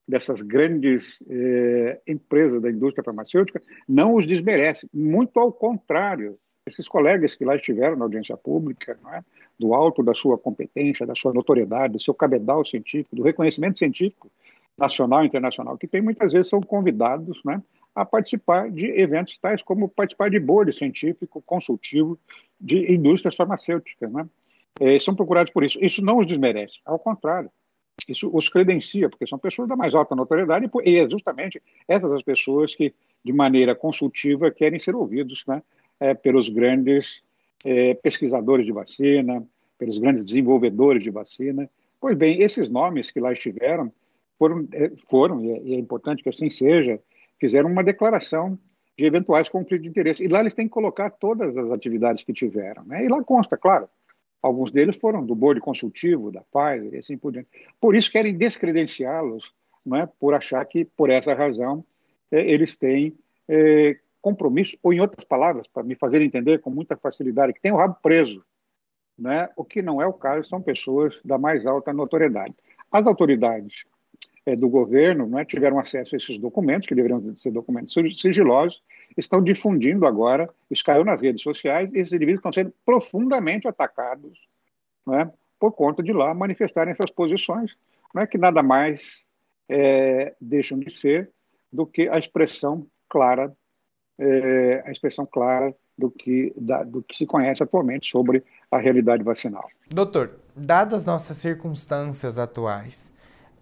dessas 0.07 0.41
grandes 0.41 1.19
eh, 1.29 2.01
empresas 2.07 2.63
da 2.63 2.71
indústria 2.71 3.05
farmacêutica, 3.05 3.61
não 3.87 4.15
os 4.15 4.27
desmerece. 4.27 4.89
Muito 4.93 5.39
ao 5.39 5.53
contrário. 5.53 6.39
Esses 6.67 6.89
colegas 6.89 7.35
que 7.35 7.45
lá 7.45 7.57
estiveram 7.57 7.97
na 7.97 8.05
audiência 8.05 8.37
pública, 8.37 8.99
é? 9.15 9.23
do 9.59 9.75
alto 9.75 10.03
da 10.03 10.15
sua 10.15 10.39
competência, 10.39 11.07
da 11.07 11.15
sua 11.15 11.33
notoriedade, 11.33 11.95
do 11.95 12.01
seu 12.01 12.15
cabedal 12.15 12.65
científico, 12.65 13.17
do 13.17 13.23
reconhecimento 13.23 13.79
científico 13.79 14.31
nacional 14.77 15.25
e 15.25 15.27
internacional 15.27 15.77
que 15.77 15.89
tem, 15.89 16.01
muitas 16.01 16.33
vezes 16.33 16.49
são 16.49 16.61
convidados 16.61 17.41
né, 17.45 17.61
a 17.95 18.05
participar 18.05 18.71
de 18.71 18.87
eventos 18.87 19.37
tais 19.39 19.61
como 19.61 19.89
participar 19.89 20.31
de 20.31 20.39
board 20.39 20.73
científico 20.73 21.43
consultivo 21.43 22.19
de 22.61 22.93
indústrias 22.93 23.35
farmacêuticas. 23.35 24.11
Né? 24.13 24.27
É, 24.81 24.99
são 24.99 25.15
procurados 25.15 25.53
por 25.53 25.65
isso. 25.65 25.79
Isso 25.83 26.05
não 26.05 26.19
os 26.19 26.27
desmerece, 26.27 26.79
ao 26.85 26.99
contrário, 26.99 27.51
isso 28.07 28.31
os 28.33 28.49
credencia, 28.49 29.09
porque 29.09 29.27
são 29.27 29.39
pessoas 29.39 29.69
da 29.69 29.77
mais 29.77 29.95
alta 29.95 30.15
notoriedade 30.15 30.71
e 30.85 30.97
é 30.97 31.11
justamente 31.11 31.61
essas 31.87 32.13
as 32.13 32.23
pessoas 32.23 32.75
que, 32.75 32.95
de 33.25 33.33
maneira 33.33 33.75
consultiva, 33.75 34.51
querem 34.51 34.79
ser 34.79 34.95
ouvidos 34.95 35.45
né, 35.47 35.63
é, 35.99 36.15
pelos 36.15 36.49
grandes 36.49 37.23
é, 37.65 37.95
pesquisadores 37.95 38.65
de 38.65 38.73
vacina, 38.73 39.45
pelos 39.79 39.99
grandes 39.99 40.25
desenvolvedores 40.25 41.03
de 41.03 41.11
vacina. 41.11 41.69
Pois 42.01 42.17
bem, 42.17 42.41
esses 42.43 42.71
nomes 42.71 43.11
que 43.11 43.21
lá 43.21 43.33
estiveram 43.33 43.93
foram, 44.39 44.69
foram 45.09 45.45
e 45.45 45.75
é 45.75 45.79
importante 45.79 46.23
que 46.23 46.29
assim 46.29 46.49
seja, 46.49 47.01
fizeram 47.41 47.71
uma 47.71 47.83
declaração 47.83 48.59
de 48.97 49.05
eventuais 49.05 49.49
conflitos 49.49 49.83
de 49.83 49.89
interesse. 49.89 50.25
E 50.25 50.29
lá 50.29 50.41
eles 50.41 50.55
têm 50.55 50.67
que 50.67 50.73
colocar 50.73 51.11
todas 51.11 51.57
as 51.57 51.71
atividades 51.71 52.23
que 52.23 52.33
tiveram. 52.33 52.85
Né? 52.85 53.05
E 53.05 53.09
lá 53.09 53.23
consta, 53.23 53.57
claro, 53.57 53.89
Alguns 54.43 54.71
deles 54.71 54.97
foram 54.97 55.25
do 55.25 55.35
board 55.35 55.61
consultivo 55.61 56.31
da 56.31 56.43
Pfizer 56.43 56.95
e 56.95 56.99
assim 56.99 57.19
por 57.19 57.33
diante. 57.33 57.49
Por 57.81 57.97
isso 57.97 58.11
querem 58.11 58.37
descredenciá-los, 58.37 59.53
é? 59.95 60.07
por 60.19 60.35
achar 60.35 60.65
que, 60.65 60.85
por 60.85 61.11
essa 61.11 61.35
razão, 61.35 61.85
é, 62.31 62.41
eles 62.41 62.77
têm 62.77 63.17
é, 63.49 63.99
compromisso, 64.21 64.77
ou 64.83 64.93
em 64.93 65.01
outras 65.01 65.25
palavras, 65.25 65.67
para 65.67 65.83
me 65.83 65.95
fazer 65.95 66.23
entender 66.23 66.59
com 66.59 66.71
muita 66.71 66.97
facilidade, 66.97 67.53
que 67.53 67.61
tem 67.61 67.73
o 67.73 67.77
rabo 67.77 67.97
preso. 68.03 68.45
Né? 69.19 69.49
O 69.57 69.65
que 69.65 69.83
não 69.83 70.01
é 70.01 70.07
o 70.07 70.13
caso, 70.13 70.49
são 70.49 70.63
pessoas 70.63 71.19
da 71.25 71.39
mais 71.39 71.67
alta 71.67 71.93
notoriedade. 71.93 72.55
As 72.93 73.07
autoridades 73.07 73.85
é, 74.47 74.55
do 74.55 74.69
governo 74.69 75.27
né, 75.27 75.45
tiveram 75.45 75.79
acesso 75.79 76.15
a 76.15 76.19
esses 76.19 76.39
documentos, 76.39 76.87
que 76.87 76.95
deveriam 76.95 77.37
ser 77.37 77.51
documentos 77.51 77.93
sigilosos, 78.21 78.83
estão 79.19 79.43
difundindo 79.43 80.07
agora, 80.07 80.49
isso 80.71 80.85
caiu 80.85 81.05
nas 81.05 81.21
redes 81.21 81.43
sociais, 81.43 81.93
e 81.93 81.99
esses 81.99 82.13
indivíduos 82.13 82.39
estão 82.39 82.53
sendo 82.53 82.73
profundamente 82.85 83.67
atacados 83.67 84.39
né, 85.07 85.31
por 85.59 85.73
conta 85.73 86.03
de 86.03 86.13
lá 86.13 86.33
manifestarem 86.35 86.93
essas 86.93 87.11
posições, 87.11 87.77
né, 88.15 88.27
que 88.27 88.39
nada 88.39 88.63
mais 88.63 89.03
é, 89.69 90.35
deixam 90.41 90.79
de 90.79 90.91
ser 90.91 91.31
do 91.73 91.87
que 91.87 92.09
a 92.09 92.19
expressão 92.19 92.87
clara, 93.09 93.53
é, 94.19 94.83
a 94.87 94.91
expressão 94.91 95.27
clara 95.27 95.75
do 95.97 96.11
que, 96.11 96.53
da, 96.57 96.85
do 96.85 97.03
que 97.03 97.17
se 97.17 97.27
conhece 97.27 97.63
atualmente 97.63 98.09
sobre 98.09 98.45
a 98.71 98.79
realidade 98.79 99.25
vacinal. 99.25 99.69
Doutor, 99.91 100.39
dadas 100.55 101.05
nossas 101.05 101.37
circunstâncias 101.39 102.39
atuais, 102.39 103.13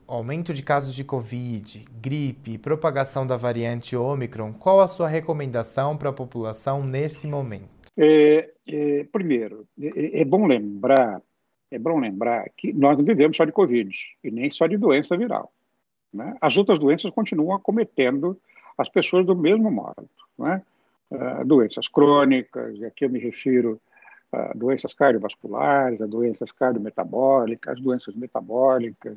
aumento 0.07 0.55
de 0.55 0.63
casos 0.63 0.95
de 0.95 1.05
Covid, 1.05 1.85
gripe 2.01 2.53
e 2.53 2.59
propagação 2.59 3.27
da 3.27 3.37
variante 3.37 3.97
Omicron, 3.97 4.53
qual 4.53 4.81
a 4.81 4.87
sua 4.87 5.09
recomendação 5.09 5.97
para 5.97 6.11
a 6.11 6.13
população 6.13 6.85
nesse 6.85 7.27
momento? 7.27 7.69
É, 7.97 8.51
é, 8.67 9.05
primeiro, 9.11 9.67
é, 9.81 10.21
é, 10.21 10.25
bom 10.25 10.47
lembrar, 10.47 11.21
é 11.71 11.79
bom 11.79 11.99
lembrar 11.99 12.47
que 12.57 12.73
nós 12.73 12.97
não 12.97 13.05
vivemos 13.05 13.37
só 13.37 13.45
de 13.45 13.53
Covid 13.53 13.91
e 14.23 14.31
nem 14.31 14.51
só 14.51 14.67
de 14.67 14.77
doença 14.77 15.17
viral. 15.17 15.53
Né? 16.13 16.37
As 16.41 16.57
outras 16.57 16.79
doenças 16.79 17.11
continuam 17.11 17.55
acometendo 17.55 18.39
as 18.79 18.89
pessoas 18.89 19.25
do 19.25 19.35
mesmo 19.35 19.71
modo. 19.71 20.09
Né? 20.39 20.63
Uh, 21.11 21.45
doenças 21.45 21.89
crônicas, 21.89 22.77
e 22.79 22.85
aqui 22.85 23.05
eu 23.05 23.11
me 23.11 23.19
refiro 23.19 23.81
a 24.33 24.53
doenças 24.55 24.93
cardiovasculares, 24.93 26.01
a 26.01 26.07
doenças 26.07 26.51
cardiometabólicas, 26.53 27.81
doenças 27.81 28.15
metabólicas, 28.15 29.17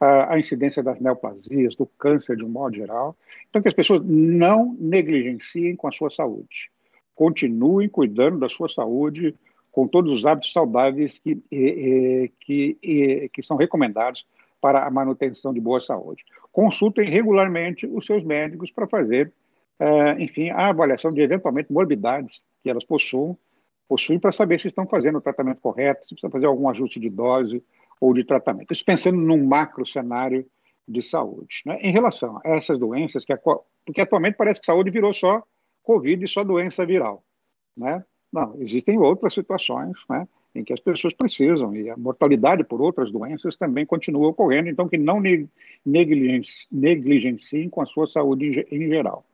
a, 0.00 0.38
incidência 0.38 0.82
das 0.82 0.98
neoplasias, 0.98 1.76
do 1.76 1.86
câncer 1.86 2.36
de 2.36 2.44
um 2.44 2.48
modo 2.48 2.74
geral. 2.74 3.14
Então, 3.48 3.60
que 3.60 3.68
as 3.68 3.74
pessoas 3.74 4.02
não 4.04 4.74
negligenciem 4.80 5.76
com 5.76 5.86
a 5.86 5.92
sua 5.92 6.10
saúde. 6.10 6.70
Continuem 7.14 7.88
cuidando 7.88 8.38
da 8.38 8.48
sua 8.48 8.68
saúde 8.68 9.34
com 9.70 9.86
todos 9.86 10.10
os 10.12 10.24
hábitos 10.24 10.52
saudáveis 10.52 11.18
que, 11.18 11.36
que, 12.40 13.30
que 13.32 13.42
são 13.42 13.56
recomendados 13.56 14.26
para 14.60 14.86
a 14.86 14.90
manutenção 14.90 15.52
de 15.52 15.60
boa 15.60 15.80
saúde. 15.80 16.24
Consultem 16.50 17.08
regularmente 17.08 17.86
os 17.86 18.06
seus 18.06 18.24
médicos 18.24 18.72
para 18.72 18.86
fazer 18.86 19.32
é, 19.80 20.22
enfim, 20.22 20.50
a 20.50 20.68
avaliação 20.68 21.10
de 21.10 21.22
eventualmente 21.22 21.72
morbidades 21.72 22.44
que 22.62 22.68
elas 22.68 22.84
possuem, 22.84 23.34
possuem 23.88 24.18
para 24.18 24.30
saber 24.30 24.60
se 24.60 24.68
estão 24.68 24.86
fazendo 24.86 25.16
o 25.16 25.22
tratamento 25.22 25.60
correto, 25.62 26.02
se 26.02 26.14
precisa 26.14 26.30
fazer 26.30 26.44
algum 26.44 26.68
ajuste 26.68 27.00
de 27.00 27.08
dose 27.08 27.64
ou 28.00 28.14
de 28.14 28.24
tratamento. 28.24 28.72
Isso 28.72 28.84
pensando 28.84 29.18
num 29.18 29.44
macro 29.44 29.86
cenário 29.86 30.46
de 30.88 31.02
saúde. 31.02 31.62
Né? 31.66 31.78
Em 31.82 31.92
relação 31.92 32.40
a 32.44 32.56
essas 32.56 32.78
doenças, 32.78 33.24
que 33.24 33.34
porque 33.84 34.00
atualmente 34.00 34.36
parece 34.36 34.60
que 34.60 34.66
saúde 34.66 34.90
virou 34.90 35.12
só 35.12 35.42
Covid 35.82 36.24
e 36.24 36.28
só 36.28 36.42
doença 36.42 36.84
viral. 36.86 37.22
Né? 37.76 38.04
Não, 38.32 38.56
existem 38.60 38.98
outras 38.98 39.34
situações 39.34 39.92
né, 40.08 40.26
em 40.54 40.64
que 40.64 40.72
as 40.72 40.80
pessoas 40.80 41.14
precisam, 41.14 41.74
e 41.74 41.90
a 41.90 41.96
mortalidade 41.96 42.64
por 42.64 42.80
outras 42.80 43.10
doenças 43.10 43.56
também 43.56 43.84
continua 43.84 44.28
ocorrendo, 44.28 44.68
então 44.68 44.88
que 44.88 44.96
não 44.98 45.20
negligenciem 46.72 47.68
com 47.68 47.82
a 47.82 47.86
sua 47.86 48.06
saúde 48.06 48.66
em 48.70 48.88
geral. 48.88 49.24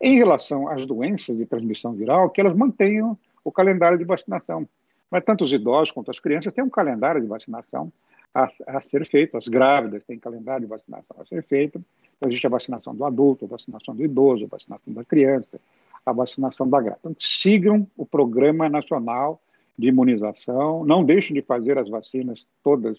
Em 0.00 0.16
relação 0.16 0.68
às 0.68 0.86
doenças 0.86 1.36
de 1.36 1.46
transmissão 1.46 1.92
viral, 1.92 2.30
que 2.30 2.40
elas 2.40 2.56
mantenham 2.56 3.18
o 3.44 3.52
calendário 3.52 3.98
de 3.98 4.04
vacinação. 4.04 4.66
Mas 5.10 5.24
tanto 5.24 5.44
os 5.44 5.52
idosos 5.52 5.90
quanto 5.90 6.10
as 6.10 6.18
crianças 6.18 6.52
têm 6.54 6.64
um 6.64 6.70
calendário 6.70 7.20
de 7.20 7.26
vacinação 7.26 7.92
a, 8.34 8.50
a 8.66 8.80
ser 8.80 9.06
feito, 9.06 9.36
as 9.36 9.46
grávidas 9.46 10.04
têm 10.04 10.18
calendário 10.18 10.66
de 10.66 10.70
vacinação 10.70 11.16
a 11.18 11.24
ser 11.26 11.42
feito, 11.44 11.82
então, 12.22 12.30
existe 12.30 12.46
a 12.46 12.50
vacinação 12.50 12.94
do 12.94 13.04
adulto, 13.04 13.44
a 13.44 13.48
vacinação 13.48 13.96
do 13.96 14.04
idoso, 14.04 14.44
a 14.44 14.48
vacinação 14.48 14.92
da 14.92 15.04
criança, 15.04 15.60
a 16.06 16.12
vacinação 16.12 16.68
da 16.68 16.80
grávida. 16.80 17.00
Então, 17.00 17.16
sigam 17.18 17.86
o 17.96 18.06
Programa 18.06 18.68
Nacional 18.68 19.40
de 19.76 19.88
Imunização, 19.88 20.84
não 20.84 21.02
deixem 21.02 21.34
de 21.34 21.42
fazer 21.42 21.78
as 21.78 21.88
vacinas 21.88 22.46
todas 22.62 22.98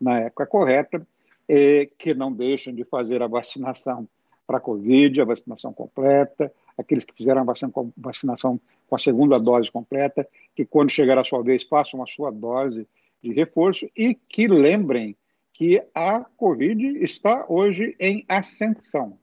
na 0.00 0.18
época 0.20 0.46
correta, 0.46 1.06
e 1.48 1.88
que 1.98 2.14
não 2.14 2.32
deixem 2.32 2.74
de 2.74 2.84
fazer 2.84 3.22
a 3.22 3.26
vacinação 3.26 4.08
para 4.46 4.58
a 4.58 4.60
Covid, 4.60 5.20
a 5.20 5.24
vacinação 5.24 5.72
completa, 5.72 6.52
aqueles 6.76 7.04
que 7.04 7.14
fizeram 7.14 7.42
a 7.42 7.54
vacinação 7.96 8.60
com 8.88 8.96
a 8.96 8.98
segunda 8.98 9.38
dose 9.38 9.70
completa, 9.70 10.26
que 10.54 10.64
quando 10.64 10.90
chegar 10.90 11.18
a 11.18 11.24
sua 11.24 11.42
vez 11.42 11.62
façam 11.62 12.02
a 12.02 12.06
sua 12.06 12.30
dose 12.30 12.86
de 13.24 13.32
reforço 13.32 13.88
e 13.96 14.14
que 14.14 14.46
lembrem 14.46 15.16
que 15.54 15.82
a 15.94 16.20
Covid 16.36 17.02
está 17.02 17.46
hoje 17.48 17.96
em 17.98 18.22
ascensão. 18.28 19.18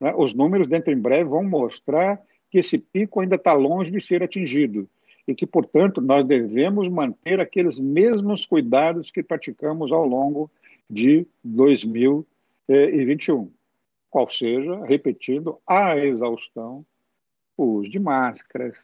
Né? 0.00 0.14
Os 0.16 0.32
números 0.32 0.68
dentro 0.68 0.92
em 0.92 0.98
breve 0.98 1.24
vão 1.24 1.42
mostrar 1.42 2.22
que 2.50 2.58
esse 2.58 2.78
pico 2.78 3.18
ainda 3.20 3.34
está 3.34 3.52
longe 3.52 3.90
de 3.90 4.00
ser 4.00 4.22
atingido 4.22 4.88
e 5.26 5.34
que, 5.34 5.44
portanto, 5.46 6.00
nós 6.00 6.24
devemos 6.24 6.88
manter 6.88 7.40
aqueles 7.40 7.80
mesmos 7.80 8.46
cuidados 8.46 9.10
que 9.10 9.24
praticamos 9.24 9.90
ao 9.90 10.06
longo 10.06 10.48
de 10.88 11.26
2021. 11.42 13.50
Qual 14.08 14.30
seja, 14.30 14.84
repetindo, 14.84 15.58
a 15.66 15.96
exaustão, 15.96 16.86
o 17.56 17.64
uso 17.64 17.90
de 17.90 17.98
máscaras, 17.98 18.78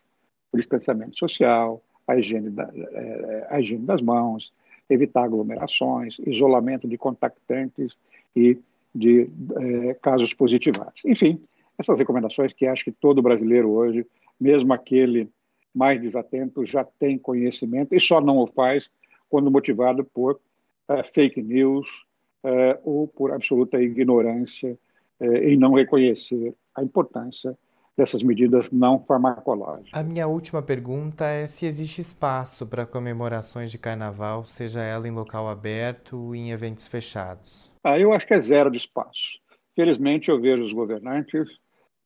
o 0.50 0.56
distanciamento 0.56 1.16
social, 1.18 1.84
a 2.08 2.16
higiene, 2.16 2.48
da, 2.48 2.70
é, 2.74 3.46
a 3.50 3.60
higiene 3.60 3.84
das 3.84 4.00
mãos, 4.00 4.52
evitar 4.88 5.24
aglomerações, 5.24 6.18
isolamento 6.26 6.88
de 6.88 6.96
contactantes 6.96 7.92
e 8.34 8.58
de 8.94 9.28
é, 9.56 9.94
casos 9.94 10.32
positivados. 10.32 11.02
Enfim, 11.04 11.40
essas 11.78 11.98
recomendações 11.98 12.52
que 12.54 12.66
acho 12.66 12.84
que 12.84 12.92
todo 12.92 13.22
brasileiro 13.22 13.68
hoje, 13.70 14.06
mesmo 14.40 14.72
aquele 14.72 15.28
mais 15.74 16.00
desatento, 16.00 16.64
já 16.64 16.82
tem 16.82 17.18
conhecimento 17.18 17.94
e 17.94 18.00
só 18.00 18.20
não 18.20 18.38
o 18.38 18.46
faz 18.46 18.90
quando 19.28 19.50
motivado 19.50 20.02
por 20.02 20.40
é, 20.88 21.02
fake 21.02 21.42
news 21.42 21.86
é, 22.42 22.80
ou 22.82 23.06
por 23.06 23.32
absoluta 23.32 23.80
ignorância 23.80 24.76
em 25.20 25.56
não 25.56 25.74
reconhecer 25.74 26.54
a 26.72 26.80
importância 26.80 27.58
dessas 27.98 28.22
medidas 28.22 28.70
não 28.70 29.00
farmacológicas. 29.00 29.90
A 29.92 30.04
minha 30.04 30.28
última 30.28 30.62
pergunta 30.62 31.24
é 31.24 31.48
se 31.48 31.66
existe 31.66 32.00
espaço 32.00 32.64
para 32.64 32.86
comemorações 32.86 33.72
de 33.72 33.76
carnaval, 33.76 34.44
seja 34.44 34.80
ela 34.80 35.08
em 35.08 35.10
local 35.10 35.48
aberto 35.48 36.16
ou 36.16 36.34
em 36.34 36.52
eventos 36.52 36.86
fechados. 36.86 37.72
Ah, 37.82 37.98
eu 37.98 38.12
acho 38.12 38.24
que 38.24 38.34
é 38.34 38.40
zero 38.40 38.70
de 38.70 38.78
espaço. 38.78 39.40
Felizmente, 39.74 40.28
eu 40.28 40.40
vejo 40.40 40.64
os 40.64 40.72
governantes, 40.72 41.48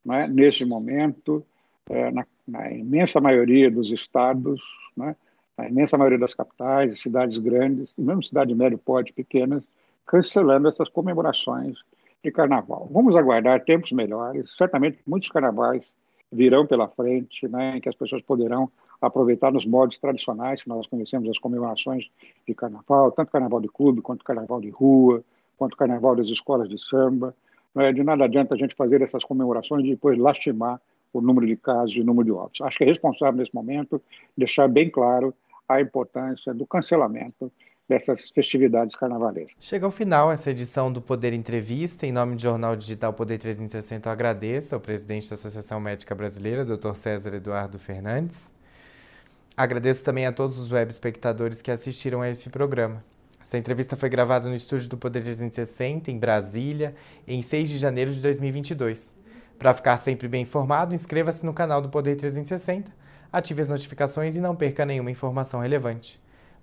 né, 0.02 0.26
nesse 0.26 0.64
momento, 0.64 1.44
é, 1.90 2.10
na, 2.10 2.26
na, 2.48 2.72
imensa 2.72 3.20
maioria 3.20 3.70
dos 3.70 3.90
estados, 3.90 4.62
né, 4.96 5.14
na 5.58 5.68
imensa 5.68 5.98
maioria 5.98 6.18
das 6.18 6.32
capitais, 6.32 7.02
cidades 7.02 7.36
grandes, 7.36 7.92
mesmo 7.98 8.24
cidade 8.24 8.54
médio 8.54 8.78
porte 8.78 9.12
pequenas, 9.12 9.62
cancelando 10.06 10.68
essas 10.68 10.88
comemorações 10.88 11.76
de 12.22 12.30
carnaval. 12.30 12.88
Vamos 12.90 13.16
aguardar 13.16 13.64
tempos 13.64 13.92
melhores. 13.92 14.54
Certamente 14.56 14.98
muitos 15.06 15.28
carnavais 15.28 15.82
virão 16.30 16.66
pela 16.66 16.88
frente, 16.88 17.46
né, 17.48 17.76
em 17.76 17.80
que 17.80 17.88
as 17.88 17.94
pessoas 17.94 18.22
poderão 18.22 18.70
aproveitar 19.00 19.52
nos 19.52 19.66
modos 19.66 19.98
tradicionais 19.98 20.62
que 20.62 20.68
nós 20.68 20.86
conhecemos 20.86 21.28
as 21.28 21.38
comemorações 21.38 22.08
de 22.46 22.54
carnaval, 22.54 23.10
tanto 23.12 23.30
carnaval 23.30 23.60
de 23.60 23.68
clube 23.68 24.00
quanto 24.00 24.24
carnaval 24.24 24.60
de 24.60 24.70
rua, 24.70 25.22
quanto 25.58 25.76
carnaval 25.76 26.16
das 26.16 26.28
escolas 26.28 26.68
de 26.68 26.82
samba. 26.82 27.34
É, 27.74 27.92
de 27.92 28.02
nada 28.02 28.24
adianta 28.24 28.54
a 28.54 28.58
gente 28.58 28.74
fazer 28.74 29.00
essas 29.02 29.24
comemorações 29.24 29.84
e 29.84 29.90
depois 29.90 30.18
lastimar 30.18 30.80
o 31.12 31.20
número 31.20 31.46
de 31.46 31.56
casos 31.56 31.94
e 31.96 32.00
o 32.00 32.04
número 32.04 32.24
de 32.24 32.32
óbitos. 32.32 32.60
Acho 32.62 32.78
que 32.78 32.84
é 32.84 32.86
responsável 32.86 33.36
nesse 33.36 33.54
momento 33.54 34.00
deixar 34.36 34.68
bem 34.68 34.90
claro 34.90 35.34
a 35.68 35.80
importância 35.80 36.52
do 36.54 36.66
cancelamento 36.66 37.50
dessas 37.88 38.30
festividades 38.30 38.96
carnavalescas. 38.96 39.54
Chega 39.60 39.84
ao 39.84 39.90
final 39.90 40.30
essa 40.30 40.50
edição 40.50 40.92
do 40.92 41.00
Poder 41.00 41.32
Entrevista. 41.32 42.06
Em 42.06 42.12
nome 42.12 42.36
do 42.36 42.42
Jornal 42.42 42.76
Digital 42.76 43.12
Poder 43.12 43.38
360, 43.38 44.08
eu 44.08 44.12
agradeço 44.12 44.74
ao 44.74 44.80
presidente 44.80 45.28
da 45.28 45.34
Associação 45.34 45.80
Médica 45.80 46.14
Brasileira, 46.14 46.64
Dr. 46.64 46.94
César 46.94 47.34
Eduardo 47.34 47.78
Fernandes. 47.78 48.52
Agradeço 49.56 50.02
também 50.04 50.26
a 50.26 50.32
todos 50.32 50.58
os 50.58 50.70
web 50.70 50.90
espectadores 50.90 51.60
que 51.60 51.70
assistiram 51.70 52.22
a 52.22 52.28
este 52.28 52.48
programa. 52.48 53.04
Essa 53.42 53.58
entrevista 53.58 53.96
foi 53.96 54.08
gravada 54.08 54.48
no 54.48 54.54
estúdio 54.54 54.88
do 54.88 54.96
Poder 54.96 55.20
360, 55.20 56.10
em 56.10 56.18
Brasília, 56.18 56.94
em 57.26 57.42
6 57.42 57.68
de 57.68 57.78
janeiro 57.78 58.10
de 58.12 58.20
2022. 58.20 59.14
Para 59.58 59.74
ficar 59.74 59.96
sempre 59.96 60.26
bem 60.28 60.42
informado, 60.42 60.94
inscreva-se 60.94 61.44
no 61.44 61.52
canal 61.52 61.82
do 61.82 61.88
Poder 61.88 62.16
360, 62.16 62.90
ative 63.32 63.62
as 63.62 63.68
notificações 63.68 64.36
e 64.36 64.40
não 64.40 64.56
perca 64.56 64.86
nenhuma 64.86 65.10
informação 65.10 65.60
relevante. 65.60 66.22